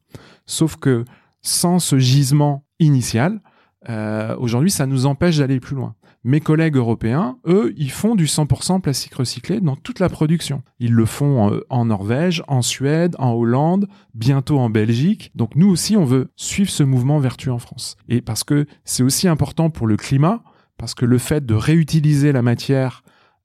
Sauf 0.46 0.76
que 0.76 1.04
sans 1.40 1.78
ce 1.78 1.98
gisement 1.98 2.64
initial, 2.78 3.40
euh, 3.88 4.36
aujourd'hui, 4.38 4.70
ça 4.70 4.86
nous 4.86 5.06
empêche 5.06 5.38
d'aller 5.38 5.60
plus 5.60 5.76
loin. 5.76 5.94
Mes 6.24 6.38
collègues 6.38 6.76
européens, 6.76 7.38
eux, 7.48 7.74
ils 7.76 7.90
font 7.90 8.14
du 8.14 8.26
100% 8.26 8.80
plastique 8.80 9.14
recyclé 9.14 9.60
dans 9.60 9.74
toute 9.74 9.98
la 9.98 10.08
production. 10.08 10.62
Ils 10.78 10.92
le 10.92 11.04
font 11.04 11.60
en 11.68 11.84
Norvège, 11.84 12.44
en 12.46 12.62
Suède, 12.62 13.16
en 13.18 13.32
Hollande, 13.32 13.88
bientôt 14.14 14.60
en 14.60 14.70
Belgique. 14.70 15.32
Donc 15.34 15.56
nous 15.56 15.68
aussi, 15.68 15.96
on 15.96 16.04
veut 16.04 16.30
suivre 16.36 16.70
ce 16.70 16.84
mouvement 16.84 17.18
vertueux 17.18 17.52
en 17.52 17.58
France. 17.58 17.96
Et 18.08 18.20
parce 18.20 18.44
que 18.44 18.66
c'est 18.84 19.02
aussi 19.02 19.26
important 19.26 19.68
pour 19.68 19.88
le 19.88 19.96
climat, 19.96 20.44
parce 20.78 20.94
que 20.94 21.04
le 21.04 21.18
fait 21.18 21.44
de 21.44 21.54
réutiliser 21.54 22.30
la 22.30 22.42
matière, 22.42 23.02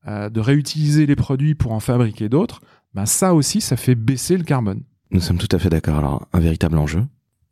euh, 0.07 0.29
de 0.29 0.39
réutiliser 0.39 1.07
les 1.07 1.15
produits 1.15 1.55
pour 1.55 1.71
en 1.71 1.79
fabriquer 1.79 2.29
d'autres, 2.29 2.61
ben 2.93 3.07
ça 3.07 3.33
aussi, 3.33 3.59
ça 3.59 3.75
fait 3.75 3.95
baisser 3.95 4.37
le 4.37 4.43
carbone. 4.43 4.83
Nous 5.11 5.21
sommes 5.21 5.37
tout 5.37 5.53
à 5.55 5.59
fait 5.59 5.69
d'accord. 5.69 5.97
Alors, 5.97 6.27
un 6.33 6.39
véritable 6.39 6.77
enjeu. 6.77 7.03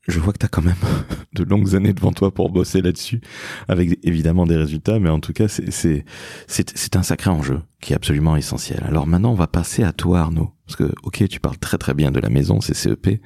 Je 0.07 0.19
vois 0.19 0.33
que 0.33 0.37
tu 0.37 0.45
as 0.45 0.49
quand 0.49 0.61
même 0.61 0.75
de 1.33 1.43
longues 1.43 1.75
années 1.75 1.93
devant 1.93 2.11
toi 2.11 2.31
pour 2.31 2.51
bosser 2.51 2.81
là-dessus, 2.81 3.21
avec 3.67 3.97
évidemment 4.03 4.45
des 4.45 4.55
résultats, 4.55 4.99
mais 4.99 5.09
en 5.09 5.19
tout 5.19 5.33
cas, 5.33 5.47
c'est 5.47 6.95
un 6.95 7.03
sacré 7.03 7.31
enjeu 7.31 7.61
qui 7.81 7.93
est 7.93 7.95
absolument 7.95 8.35
essentiel. 8.35 8.83
Alors 8.85 9.07
maintenant, 9.07 9.31
on 9.31 9.35
va 9.35 9.47
passer 9.47 9.83
à 9.83 9.93
toi, 9.93 10.19
Arnaud. 10.19 10.51
Parce 10.67 10.75
que, 10.75 10.93
ok, 11.03 11.27
tu 11.27 11.39
parles 11.39 11.57
très 11.57 11.77
très 11.77 11.93
bien 11.93 12.11
de 12.11 12.19
la 12.19 12.29
maison, 12.29 12.61
c'est 12.61 12.75
CEP. 12.75 13.19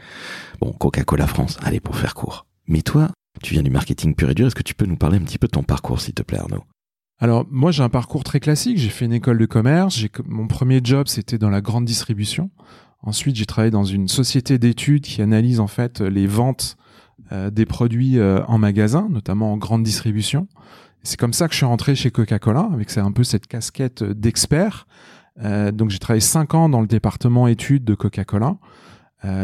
Bon, 0.62 0.72
Coca-Cola 0.72 1.28
France, 1.28 1.58
allez, 1.64 1.80
pour 1.80 1.98
faire 1.98 2.14
court. 2.14 2.46
Mais 2.68 2.82
toi, 2.82 3.10
tu 3.44 3.54
viens 3.54 3.64
du 3.64 3.70
marketing 3.70 4.16
pur 4.16 4.30
et 4.30 4.36
dur, 4.36 4.48
est-ce 4.48 4.56
que 4.56 4.64
tu 4.64 4.76
peux 4.76 4.86
nous 4.86 4.98
parler 4.98 5.18
un 5.18 5.24
petit 5.24 5.38
peu 5.38 5.48
de 5.48 5.52
ton 5.52 5.64
parcours, 5.64 6.00
s'il 6.00 6.14
te 6.14 6.24
plaît, 6.24 6.40
Arnaud? 6.40 6.64
Alors 7.22 7.46
moi 7.52 7.72
j'ai 7.72 7.84
un 7.84 7.90
parcours 7.90 8.24
très 8.24 8.40
classique, 8.40 8.78
j'ai 8.78 8.90
fait 8.90 9.04
une 9.04 9.12
école 9.12 9.38
de 9.38 9.46
commerce, 9.46 10.02
mon 10.26 10.48
premier 10.48 10.80
job 10.82 11.08
c'était 11.08 11.38
dans 11.38 11.50
la 11.50 11.60
grande 11.60 11.84
distribution. 11.84 12.50
Ensuite, 13.02 13.36
j'ai 13.36 13.46
travaillé 13.46 13.72
dans 13.72 13.86
une 13.86 14.08
société 14.08 14.58
d'études 14.58 15.04
qui 15.04 15.22
analyse 15.22 15.60
en 15.60 15.68
fait 15.68 16.02
les 16.02 16.28
ventes 16.28 16.78
euh, 17.32 17.50
des 17.50 17.66
produits 17.66 18.18
euh, 18.18 18.44
en 18.48 18.58
magasin, 18.58 19.08
notamment 19.10 19.54
en 19.54 19.58
grande 19.58 19.84
distribution. 19.84 20.48
C'est 21.04 21.20
comme 21.20 21.34
ça 21.34 21.48
que 21.48 21.54
je 21.54 21.58
suis 21.58 21.66
rentré 21.66 21.96
chez 21.96 22.12
Coca-Cola, 22.12 22.70
avec 22.74 22.96
un 22.98 23.12
peu 23.12 23.24
cette 23.24 23.48
casquette 23.48 24.04
d'expert. 24.04 24.88
Euh, 25.44 25.72
donc 25.72 25.92
j'ai 25.92 26.00
travaillé 26.00 26.22
cinq 26.22 26.56
ans 26.56 26.70
dans 26.70 26.82
le 26.82 26.88
département 26.88 27.48
études 27.48 27.86
de 27.86 27.96
Coca-Cola 27.96 28.58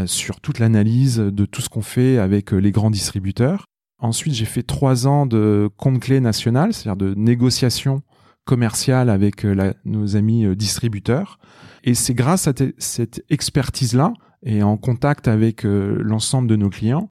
sur 0.06 0.40
toute 0.40 0.60
l'analyse 0.60 1.18
de 1.18 1.46
tout 1.46 1.62
ce 1.62 1.68
qu'on 1.68 1.82
fait 1.82 2.18
avec 2.18 2.52
les 2.52 2.72
grands 2.72 2.90
distributeurs. 2.90 3.66
Ensuite, 4.00 4.34
j'ai 4.34 4.46
fait 4.46 4.64
trois 4.64 5.06
ans 5.06 5.26
de 5.26 5.70
compte 5.76 6.00
clé 6.00 6.22
national, 6.22 6.74
c'est-à-dire 6.74 6.96
de 6.96 7.14
négociation 7.14 8.02
commerciale 8.46 9.10
avec 9.10 9.46
nos 9.86 10.16
amis 10.16 10.56
distributeurs. 10.56 11.40
Et 11.84 11.94
c'est 11.94 12.14
grâce 12.14 12.48
à 12.48 12.54
cette 12.78 13.24
expertise-là 13.30 14.14
et 14.44 14.64
en 14.64 14.78
contact 14.78 15.28
avec 15.28 15.64
l'ensemble 15.64 16.48
de 16.48 16.56
nos 16.56 16.70
clients 16.70 17.10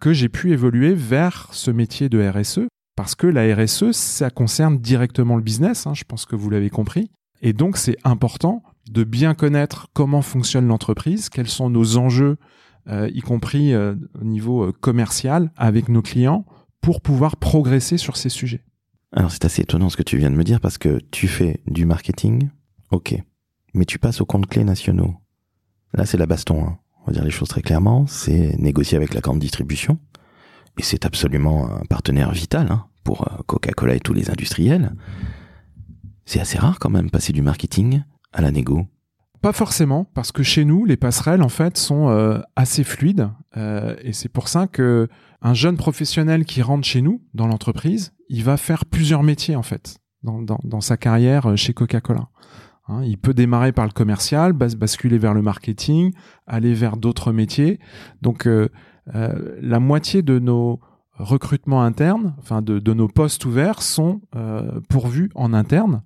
que 0.00 0.12
j'ai 0.12 0.28
pu 0.28 0.52
évoluer 0.52 0.94
vers 0.94 1.48
ce 1.52 1.70
métier 1.70 2.08
de 2.08 2.20
RSE 2.26 2.68
parce 2.96 3.14
que 3.14 3.26
la 3.26 3.54
RSE, 3.54 3.92
ça 3.92 4.30
concerne 4.30 4.78
directement 4.78 5.36
le 5.36 5.42
business, 5.42 5.86
hein, 5.86 5.94
je 5.94 6.04
pense 6.04 6.26
que 6.26 6.36
vous 6.36 6.50
l'avez 6.50 6.70
compris. 6.70 7.10
Et 7.42 7.52
donc, 7.52 7.76
c'est 7.76 7.96
important 8.04 8.62
de 8.90 9.02
bien 9.02 9.34
connaître 9.34 9.88
comment 9.92 10.22
fonctionne 10.22 10.66
l'entreprise, 10.68 11.28
quels 11.28 11.48
sont 11.48 11.70
nos 11.70 11.96
enjeux, 11.96 12.36
euh, 12.88 13.10
y 13.12 13.20
compris 13.20 13.72
euh, 13.74 13.94
au 14.20 14.24
niveau 14.24 14.64
euh, 14.64 14.72
commercial, 14.72 15.50
avec 15.56 15.88
nos 15.88 16.02
clients, 16.02 16.44
pour 16.80 17.00
pouvoir 17.00 17.36
progresser 17.36 17.96
sur 17.96 18.16
ces 18.16 18.28
sujets. 18.28 18.62
Alors, 19.14 19.30
c'est 19.30 19.44
assez 19.44 19.62
étonnant 19.62 19.90
ce 19.90 19.96
que 19.96 20.02
tu 20.02 20.18
viens 20.18 20.30
de 20.30 20.36
me 20.36 20.44
dire, 20.44 20.60
parce 20.60 20.76
que 20.76 20.98
tu 21.10 21.28
fais 21.28 21.60
du 21.66 21.86
marketing, 21.86 22.50
ok, 22.90 23.14
mais 23.72 23.84
tu 23.84 23.98
passes 23.98 24.20
aux 24.20 24.26
comptes 24.26 24.46
clés 24.46 24.64
nationaux. 24.64 25.14
Là, 25.92 26.04
c'est 26.04 26.18
la 26.18 26.26
baston. 26.26 26.66
Hein. 26.66 26.78
On 27.02 27.06
va 27.06 27.12
dire 27.12 27.24
les 27.24 27.30
choses 27.30 27.48
très 27.48 27.62
clairement. 27.62 28.06
C'est 28.06 28.56
négocier 28.58 28.96
avec 28.96 29.14
la 29.14 29.20
grande 29.20 29.38
distribution 29.38 29.98
et 30.78 30.82
c'est 30.82 31.06
absolument 31.06 31.70
un 31.70 31.84
partenaire 31.84 32.32
vital 32.32 32.68
hein, 32.70 32.86
pour 33.04 33.28
euh, 33.28 33.42
Coca-Cola 33.46 33.94
et 33.94 34.00
tous 34.00 34.14
les 34.14 34.30
industriels. 34.30 34.92
C'est 36.24 36.40
assez 36.40 36.58
rare 36.58 36.78
quand 36.78 36.90
même 36.90 37.10
passer 37.10 37.32
du 37.32 37.42
marketing 37.42 38.02
à 38.32 38.40
la 38.40 38.50
négo. 38.50 38.86
Pas 39.42 39.52
forcément, 39.52 40.04
parce 40.14 40.32
que 40.32 40.42
chez 40.42 40.64
nous, 40.64 40.86
les 40.86 40.96
passerelles 40.96 41.42
en 41.42 41.50
fait 41.50 41.76
sont 41.76 42.08
euh, 42.08 42.40
assez 42.56 42.82
fluides, 42.82 43.28
euh, 43.58 43.94
et 44.02 44.14
c'est 44.14 44.30
pour 44.30 44.48
ça 44.48 44.66
que 44.66 45.08
un 45.42 45.52
jeune 45.52 45.76
professionnel 45.76 46.46
qui 46.46 46.62
rentre 46.62 46.86
chez 46.86 47.02
nous 47.02 47.22
dans 47.34 47.46
l'entreprise, 47.46 48.13
il 48.28 48.44
va 48.44 48.56
faire 48.56 48.84
plusieurs 48.84 49.22
métiers 49.22 49.56
en 49.56 49.62
fait 49.62 49.98
dans, 50.22 50.42
dans, 50.42 50.80
sa 50.80 50.96
carrière 50.96 51.56
chez 51.56 51.74
Coca-Cola. 51.74 52.28
Hein, 52.88 53.02
il 53.04 53.18
peut 53.18 53.34
démarrer 53.34 53.72
par 53.72 53.86
le 53.86 53.92
commercial, 53.92 54.52
basculer 54.52 55.18
vers 55.18 55.34
le 55.34 55.42
marketing, 55.42 56.12
aller 56.46 56.74
vers 56.74 56.96
d'autres 56.96 57.32
métiers. 57.32 57.78
Donc 58.22 58.46
euh, 59.14 59.56
la 59.60 59.80
moitié 59.80 60.22
de 60.22 60.38
nos 60.38 60.80
recrutements 61.18 61.82
internes, 61.82 62.34
enfin 62.38 62.62
de, 62.62 62.92
nos 62.92 63.08
postes 63.08 63.44
ouverts, 63.44 63.82
sont 63.82 64.20
euh, 64.34 64.80
pourvus 64.88 65.30
en 65.34 65.52
interne. 65.52 66.02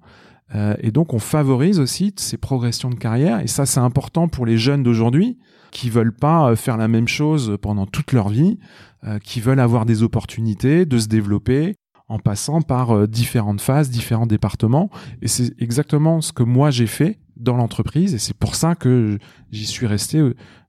Euh, 0.55 0.75
et 0.81 0.91
donc 0.93 1.15
on 1.15 1.19
favorise 1.19 1.79
aussi 1.79 2.15
ces 2.17 2.37
progressions 2.37 2.91
de 2.91 2.97
carrière. 2.97 3.41
Et 3.41 3.47
ça, 3.47 3.67
c'est 3.67 3.81
important 3.81 4.29
pour 4.29 4.47
les 4.47 4.59
jeunes 4.59 4.83
d'aujourd'hui 4.83 5.39
qui 5.71 5.91
veulent 5.91 6.15
pas 6.15 6.57
faire 6.57 6.77
la 6.77 6.89
même 6.89 7.09
chose 7.09 7.59
pendant 7.61 7.87
toute 7.87 8.13
leur 8.13 8.31
vie, 8.31 8.59
qui 9.23 9.41
veulent 9.41 9.61
avoir 9.61 9.85
des 9.85 10.03
opportunités 10.03 10.87
de 10.87 10.99
se 10.99 11.09
développer 11.09 11.77
en 12.09 12.19
passant 12.19 12.63
par 12.63 13.07
différentes 13.07 13.61
phases, 13.61 13.91
différents 13.91 14.27
départements. 14.27 14.91
Et 15.23 15.29
c'est 15.29 15.55
exactement 15.61 16.21
ce 16.21 16.33
que 16.33 16.43
moi 16.43 16.71
j'ai 16.71 16.87
fait 16.87 17.19
dans 17.37 17.57
l'entreprise. 17.57 18.15
Et 18.15 18.19
c'est 18.19 18.37
pour 18.37 18.55
ça 18.55 18.75
que 18.75 19.19
j'y 19.51 19.67
suis 19.67 19.87
resté 19.87 20.23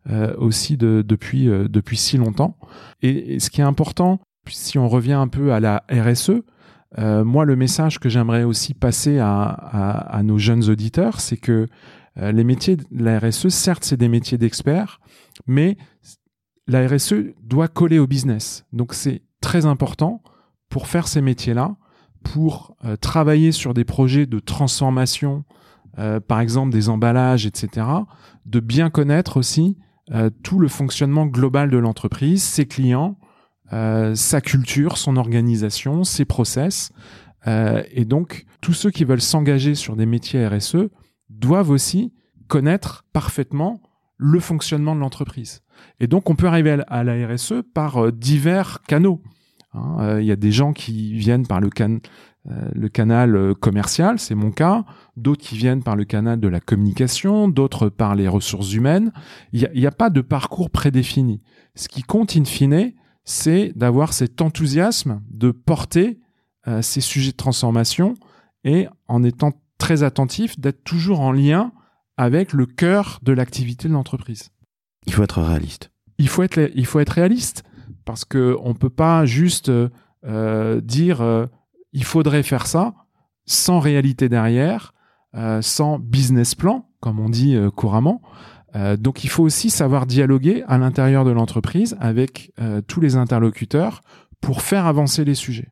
euh, 0.10 0.34
aussi 0.38 0.78
de, 0.78 1.04
depuis 1.06 1.50
euh, 1.50 1.68
depuis 1.68 1.98
si 1.98 2.18
longtemps. 2.18 2.58
Et, 3.02 3.40
ce 3.40 3.50
qui 3.50 3.60
est 3.62 3.66
important, 3.66 4.22
si 4.48 4.78
on 4.78 4.88
revient 4.88 5.14
un 5.14 5.28
peu 5.28 5.52
à 5.52 5.60
la 5.60 5.84
RSE, 5.92 6.42
euh, 6.98 7.24
moi 7.26 7.44
le 7.44 7.56
message 7.56 8.00
que 8.00 8.08
j'aimerais 8.08 8.44
aussi 8.44 8.74
passer 8.74 9.20
à, 9.20 9.44
à, 9.44 10.24
nos 10.24 10.38
jeunes 10.38 10.70
auditeurs, 10.70 11.20
c'est 11.20 11.38
que 11.38 11.68
les 12.16 12.44
métiers 12.44 12.76
de 12.76 12.86
la 12.92 13.20
RSE, 13.20 13.48
certes, 13.50 13.86
c'est 13.86 13.96
des 13.96 14.10
métiers 14.10 14.38
d'experts, 14.38 15.00
mais 15.48 15.78
la 16.68 16.86
RSE 16.86 17.14
doit 17.44 17.70
coller 17.70 17.98
au 17.98 18.08
business. 18.08 18.66
Donc 18.74 18.94
c'est 18.94 19.22
très 19.42 19.66
important 19.66 20.22
pour 20.70 20.88
faire 20.88 21.08
ces 21.08 21.22
métiers-là, 21.22 21.76
pour 22.24 22.76
travailler 23.02 23.52
sur 23.52 23.74
des 23.74 23.86
projets 23.86 24.26
de 24.26 24.40
transformation, 24.40 25.44
par 26.28 26.40
exemple 26.40 26.72
des 26.72 26.90
emballages, 26.90 27.46
etc., 27.46 27.86
de 28.46 28.60
bien 28.60 28.90
connaître 28.90 29.38
aussi 29.38 29.78
euh, 30.12 30.32
tout 30.42 30.58
le 30.58 30.68
fonctionnement 30.68 31.28
global 31.28 31.70
de 31.70 31.78
l'entreprise, 31.78 32.42
ses 32.42 32.66
clients, 32.66 33.20
euh, 33.74 34.16
sa 34.16 34.42
culture, 34.42 34.98
son 34.98 35.18
organisation, 35.18 36.04
ses 36.04 36.26
process. 36.26 36.92
Euh, 37.46 37.84
et 37.92 38.06
donc, 38.06 38.46
tous 38.60 38.74
ceux 38.74 38.90
qui 38.90 39.04
veulent 39.04 39.22
s'engager 39.22 39.76
sur 39.76 39.96
des 39.96 40.08
métiers 40.08 40.48
RSE 40.48 40.90
doivent 41.30 41.70
aussi 41.70 42.12
connaître 42.48 43.06
parfaitement 43.14 43.84
le 44.18 44.40
fonctionnement 44.40 44.96
de 44.96 45.00
l'entreprise. 45.00 45.62
Et 46.00 46.08
donc, 46.08 46.32
on 46.32 46.36
peut 46.36 46.48
arriver 46.48 46.80
à 46.88 47.04
la 47.04 47.28
RSE 47.28 47.62
par 47.76 48.12
divers 48.12 48.82
canaux. 48.88 49.22
Hein. 49.74 50.20
Il 50.20 50.26
y 50.26 50.32
a 50.32 50.36
des 50.36 50.52
gens 50.52 50.74
qui 50.74 51.14
viennent 51.14 51.48
par 51.48 51.60
le, 51.60 51.70
can 51.70 52.00
euh, 52.50 52.70
le 52.74 52.90
canal 52.90 53.36
euh, 53.36 53.54
commercial, 53.54 54.18
c'est 54.18 54.34
mon 54.34 54.52
cas, 54.52 54.86
d'autres 55.18 55.42
qui 55.42 55.58
viennent 55.58 55.84
par 55.84 55.96
le 55.96 56.06
canal 56.06 56.40
de 56.40 56.48
la 56.48 56.60
communication, 56.60 57.48
d'autres 57.48 57.90
par 57.90 58.16
les 58.16 58.28
ressources 58.28 58.74
humaines. 58.74 59.12
Il 59.52 59.70
n'y 59.76 59.86
a, 59.86 59.92
pas 59.92 60.10
de 60.10 60.22
parcours 60.22 60.70
prédéfini. 60.70 61.42
Ce 61.76 61.88
qui 61.90 62.02
compte 62.02 62.36
in 62.38 62.46
fine, 62.46 62.94
c'est 63.26 63.74
d'avoir 63.76 64.14
cet 64.14 64.42
enthousiasme 64.42 65.22
de 65.30 65.52
porter 65.52 66.20
euh, 66.68 66.82
ces 66.82 67.02
sujets 67.02 67.32
de 67.32 67.38
transformation 67.38 68.16
et 68.64 68.88
en 69.08 69.24
étant 69.24 69.52
très 69.78 70.04
attentif, 70.04 70.60
d'être 70.60 70.84
toujours 70.84 71.20
en 71.22 71.32
lien 71.32 71.72
avec 72.18 72.54
le 72.54 72.66
cœur 72.66 73.20
de 73.22 73.32
l'activité 73.32 73.88
de 73.88 73.94
l'entreprise. 73.94 74.50
Il 75.06 75.14
faut 75.14 75.24
être 75.24 75.42
réaliste. 75.42 75.92
Il 76.18 76.28
faut 76.28 76.44
être, 76.44 76.72
il 76.76 76.86
faut 76.86 77.00
être 77.00 77.12
réaliste 77.12 77.64
parce 78.10 78.26
que 78.26 78.58
on 78.64 78.74
peut 78.74 78.90
pas 78.90 79.26
juste 79.28 79.72
dire 80.24 81.48
il 81.94 82.04
faudrait 82.04 82.42
faire 82.42 82.66
ça 82.66 82.96
sans 83.46 83.80
réalité 83.80 84.30
derrière, 84.30 84.94
euh, 85.36 85.62
sans 85.62 86.00
business 86.00 86.56
plan, 86.56 86.90
comme 87.02 87.20
on 87.20 87.30
dit 87.30 87.56
euh, 87.56 87.70
couramment. 87.70 88.20
Euh, 88.76 88.98
donc 88.98 89.24
il 89.24 89.30
faut 89.30 89.44
aussi 89.44 89.70
savoir 89.70 90.08
dialoguer 90.08 90.64
à 90.68 90.80
l'intérieur 90.80 91.24
de 91.24 91.30
l'entreprise 91.30 91.96
avec 92.00 92.52
tous 92.88 93.00
les 93.00 93.16
interlocuteurs 93.16 94.02
pour 94.42 94.64
faire 94.64 94.88
avancer 94.88 95.24
les 95.24 95.36
sujets. 95.36 95.70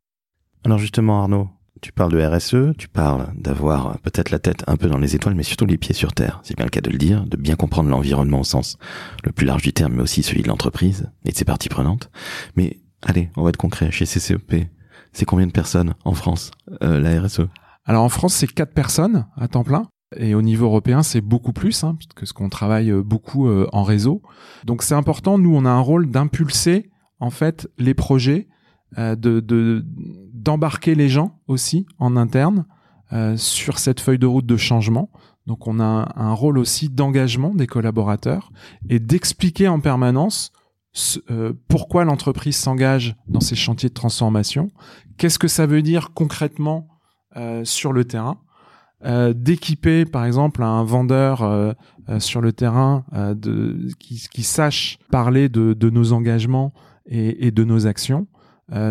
Alors 0.64 0.78
justement 0.78 1.22
Arnaud, 1.22 1.48
tu 1.80 1.92
parles 1.92 2.12
de 2.12 2.20
RSE, 2.20 2.76
tu 2.76 2.88
parles 2.88 3.28
d'avoir 3.36 3.98
peut-être 4.00 4.30
la 4.30 4.38
tête 4.38 4.64
un 4.66 4.76
peu 4.76 4.88
dans 4.88 4.98
les 4.98 5.14
étoiles, 5.14 5.34
mais 5.34 5.42
surtout 5.42 5.66
les 5.66 5.78
pieds 5.78 5.94
sur 5.94 6.12
terre. 6.12 6.40
C'est 6.42 6.56
bien 6.56 6.66
le 6.66 6.70
cas 6.70 6.80
de 6.80 6.90
le 6.90 6.98
dire, 6.98 7.24
de 7.24 7.36
bien 7.36 7.56
comprendre 7.56 7.88
l'environnement 7.88 8.40
au 8.40 8.44
sens 8.44 8.78
le 9.24 9.32
plus 9.32 9.46
large 9.46 9.62
du 9.62 9.72
terme, 9.72 9.94
mais 9.94 10.02
aussi 10.02 10.22
celui 10.22 10.42
de 10.42 10.48
l'entreprise 10.48 11.10
et 11.24 11.32
de 11.32 11.36
ses 11.36 11.44
parties 11.44 11.68
prenantes. 11.68 12.10
Mais 12.56 12.80
allez, 13.02 13.30
on 13.36 13.42
va 13.42 13.50
être 13.50 13.56
concret. 13.56 13.90
Chez 13.90 14.06
CCEP, 14.06 14.68
c'est 15.12 15.24
combien 15.24 15.46
de 15.46 15.52
personnes 15.52 15.94
en 16.04 16.14
France, 16.14 16.50
euh, 16.82 17.00
la 17.00 17.20
RSE 17.20 17.42
Alors 17.84 18.04
en 18.04 18.08
France, 18.08 18.34
c'est 18.34 18.46
quatre 18.46 18.74
personnes 18.74 19.26
à 19.36 19.48
temps 19.48 19.64
plein. 19.64 19.88
Et 20.16 20.34
au 20.34 20.40
niveau 20.40 20.66
européen, 20.66 21.02
c'est 21.02 21.20
beaucoup 21.20 21.52
plus, 21.52 21.84
hein, 21.84 21.98
parce 22.16 22.32
qu'on 22.32 22.48
travaille 22.48 22.90
euh, 22.90 23.02
beaucoup 23.02 23.46
euh, 23.48 23.68
en 23.72 23.82
réseau. 23.82 24.22
Donc 24.64 24.82
c'est 24.82 24.94
important, 24.94 25.38
nous, 25.38 25.54
on 25.54 25.64
a 25.64 25.70
un 25.70 25.80
rôle 25.80 26.10
d'impulser 26.10 26.90
en 27.20 27.30
fait 27.30 27.68
les 27.78 27.94
projets, 27.94 28.48
de 28.96 29.84
d'embarquer 30.48 30.94
les 30.94 31.10
gens 31.10 31.38
aussi 31.46 31.86
en 31.98 32.16
interne 32.16 32.64
sur 33.36 33.78
cette 33.78 34.00
feuille 34.00 34.18
de 34.18 34.26
route 34.26 34.46
de 34.46 34.56
changement. 34.56 35.10
Donc 35.46 35.66
on 35.66 35.78
a 35.80 36.12
un 36.16 36.32
rôle 36.32 36.58
aussi 36.58 36.88
d'engagement 36.88 37.54
des 37.54 37.66
collaborateurs 37.66 38.50
et 38.88 38.98
d'expliquer 38.98 39.68
en 39.68 39.80
permanence 39.80 40.52
euh, 41.30 41.52
pourquoi 41.68 42.04
l'entreprise 42.04 42.56
s'engage 42.56 43.14
dans 43.28 43.40
ces 43.40 43.54
chantiers 43.54 43.88
de 43.88 43.94
transformation, 43.94 44.70
qu'est-ce 45.16 45.38
que 45.38 45.48
ça 45.48 45.66
veut 45.66 45.82
dire 45.82 46.12
concrètement 46.12 46.88
euh, 47.36 47.64
sur 47.64 47.92
le 47.92 48.04
terrain, 48.04 48.38
euh, 49.04 49.32
d'équiper 49.32 50.04
par 50.04 50.24
exemple 50.24 50.62
un 50.62 50.82
vendeur 50.82 51.76
sur 52.18 52.40
le 52.40 52.52
terrain 52.52 53.04
qui, 53.98 54.42
sache 54.42 54.98
parler 55.10 55.48
de, 55.48 55.90
nos 55.90 56.12
engagements 56.12 56.72
et, 57.06 57.50
de 57.50 57.64
nos 57.64 57.86
actions, 57.86 58.26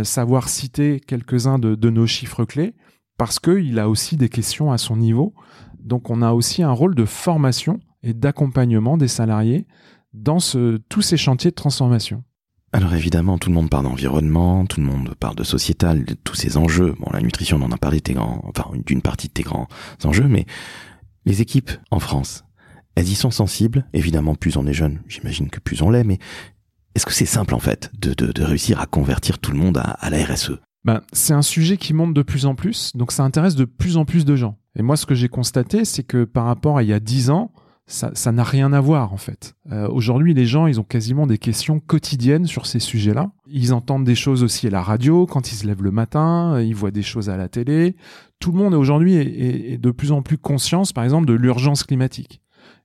savoir 0.03 0.49
citer 0.49 0.99
quelques-uns 0.99 1.59
de, 1.59 1.89
nos 1.89 2.07
chiffres 2.07 2.45
clés, 2.45 2.73
parce 3.17 3.39
qu'il 3.39 3.79
a 3.79 3.89
aussi 3.89 4.17
des 4.17 4.29
questions 4.29 4.71
à 4.71 4.77
son 4.77 4.97
niveau. 4.97 5.33
Donc 5.79 6.09
on 6.09 6.21
a 6.21 6.33
aussi 6.33 6.63
un 6.63 6.71
rôle 6.71 6.95
de 6.95 7.05
formation 7.05 7.79
et 8.03 8.13
d'accompagnement 8.13 8.97
des 8.97 9.07
salariés 9.07 9.65
dans 10.13 10.39
tous 10.89 11.01
ces 11.01 11.17
chantiers 11.17 11.51
de 11.51 11.55
transformation 11.55 12.23
alors 12.73 12.93
évidemment, 12.93 13.37
tout 13.37 13.49
le 13.49 13.55
monde 13.55 13.69
parle 13.69 13.85
d'environnement, 13.85 14.65
tout 14.65 14.81
le 14.81 14.85
monde 14.85 15.15
parle 15.19 15.35
de 15.35 15.43
sociétal, 15.43 16.03
de 16.03 16.13
tous 16.13 16.35
ces 16.35 16.57
enjeux. 16.57 16.95
Bon, 16.99 17.09
la 17.13 17.21
nutrition, 17.21 17.57
on 17.57 17.65
en 17.65 17.71
a 17.71 17.77
parlé, 17.77 18.01
tes 18.01 18.13
grands, 18.13 18.41
enfin 18.43 18.69
d'une 18.85 19.01
partie 19.01 19.29
de 19.29 19.33
tes 19.33 19.43
grands 19.43 19.67
enjeux, 20.03 20.27
mais 20.27 20.45
les 21.25 21.41
équipes 21.41 21.71
en 21.91 21.99
France, 21.99 22.43
elles 22.95 23.07
y 23.07 23.15
sont 23.15 23.31
sensibles. 23.31 23.87
Évidemment, 23.93 24.35
plus 24.35 24.57
on 24.57 24.67
est 24.67 24.73
jeune, 24.73 25.01
j'imagine 25.07 25.49
que 25.49 25.61
plus 25.61 25.81
on 25.81 25.89
l'est, 25.89 26.03
mais 26.03 26.19
est-ce 26.97 27.05
que 27.05 27.13
c'est 27.13 27.25
simple 27.25 27.53
en 27.53 27.59
fait 27.59 27.91
de, 27.99 28.43
réussir 28.43 28.81
à 28.81 28.87
convertir 28.87 29.37
tout 29.37 29.51
le 29.51 29.59
monde 29.59 29.77
à, 29.77 30.09
la 30.09 30.25
RSE 30.25 30.59
ben, 30.83 31.01
c'est 31.11 31.33
un 31.33 31.41
sujet 31.41 31.77
qui 31.77 31.93
monte 31.93 32.13
de 32.13 32.21
plus 32.21 32.45
en 32.45 32.55
plus, 32.55 32.95
donc 32.95 33.11
ça 33.11 33.23
intéresse 33.23 33.55
de 33.55 33.65
plus 33.65 33.97
en 33.97 34.05
plus 34.05 34.23
de 34.23 34.37
gens. 34.37 34.57
Et 34.77 34.81
moi, 34.81 34.95
ce 34.95 35.05
que 35.05 35.15
j'ai 35.15 35.27
constaté, 35.27 35.83
c'est 35.83 36.03
que 36.03 36.23
par 36.23 36.45
rapport 36.45 36.77
à 36.77 36.83
il 36.83 36.87
y 36.87 36.93
a 36.93 37.01
dix 37.01 37.29
ans, 37.29 37.51
ça 37.87 38.31
n'a 38.31 38.43
rien 38.43 38.73
à 38.73 38.81
voir 38.81 39.13
en 39.13 39.17
fait. 39.17 39.53
Euh, 39.71 39.87
aujourd'hui, 39.89 40.33
les 40.33 40.45
gens, 40.45 40.65
ils 40.65 40.79
ont 40.79 40.83
quasiment 40.83 41.27
des 41.27 41.37
questions 41.37 41.79
quotidiennes 41.79 42.45
sur 42.45 42.65
ces 42.65 42.79
sujets-là. 42.79 43.31
Ils 43.47 43.73
entendent 43.73 44.05
des 44.05 44.15
choses 44.15 44.43
aussi 44.43 44.67
à 44.67 44.69
la 44.69 44.81
radio 44.81 45.25
quand 45.25 45.51
ils 45.51 45.55
se 45.55 45.67
lèvent 45.67 45.83
le 45.83 45.91
matin, 45.91 46.61
ils 46.61 46.75
voient 46.75 46.91
des 46.91 47.03
choses 47.03 47.29
à 47.29 47.37
la 47.37 47.47
télé. 47.47 47.95
Tout 48.39 48.51
le 48.51 48.57
monde 48.57 48.73
aujourd'hui 48.73 49.15
est, 49.15 49.77
de 49.77 49.91
plus 49.91 50.11
en 50.11 50.21
plus 50.21 50.37
conscience, 50.37 50.93
par 50.93 51.03
exemple, 51.03 51.27
de 51.27 51.33
l'urgence 51.33 51.83
climatique. 51.83 52.41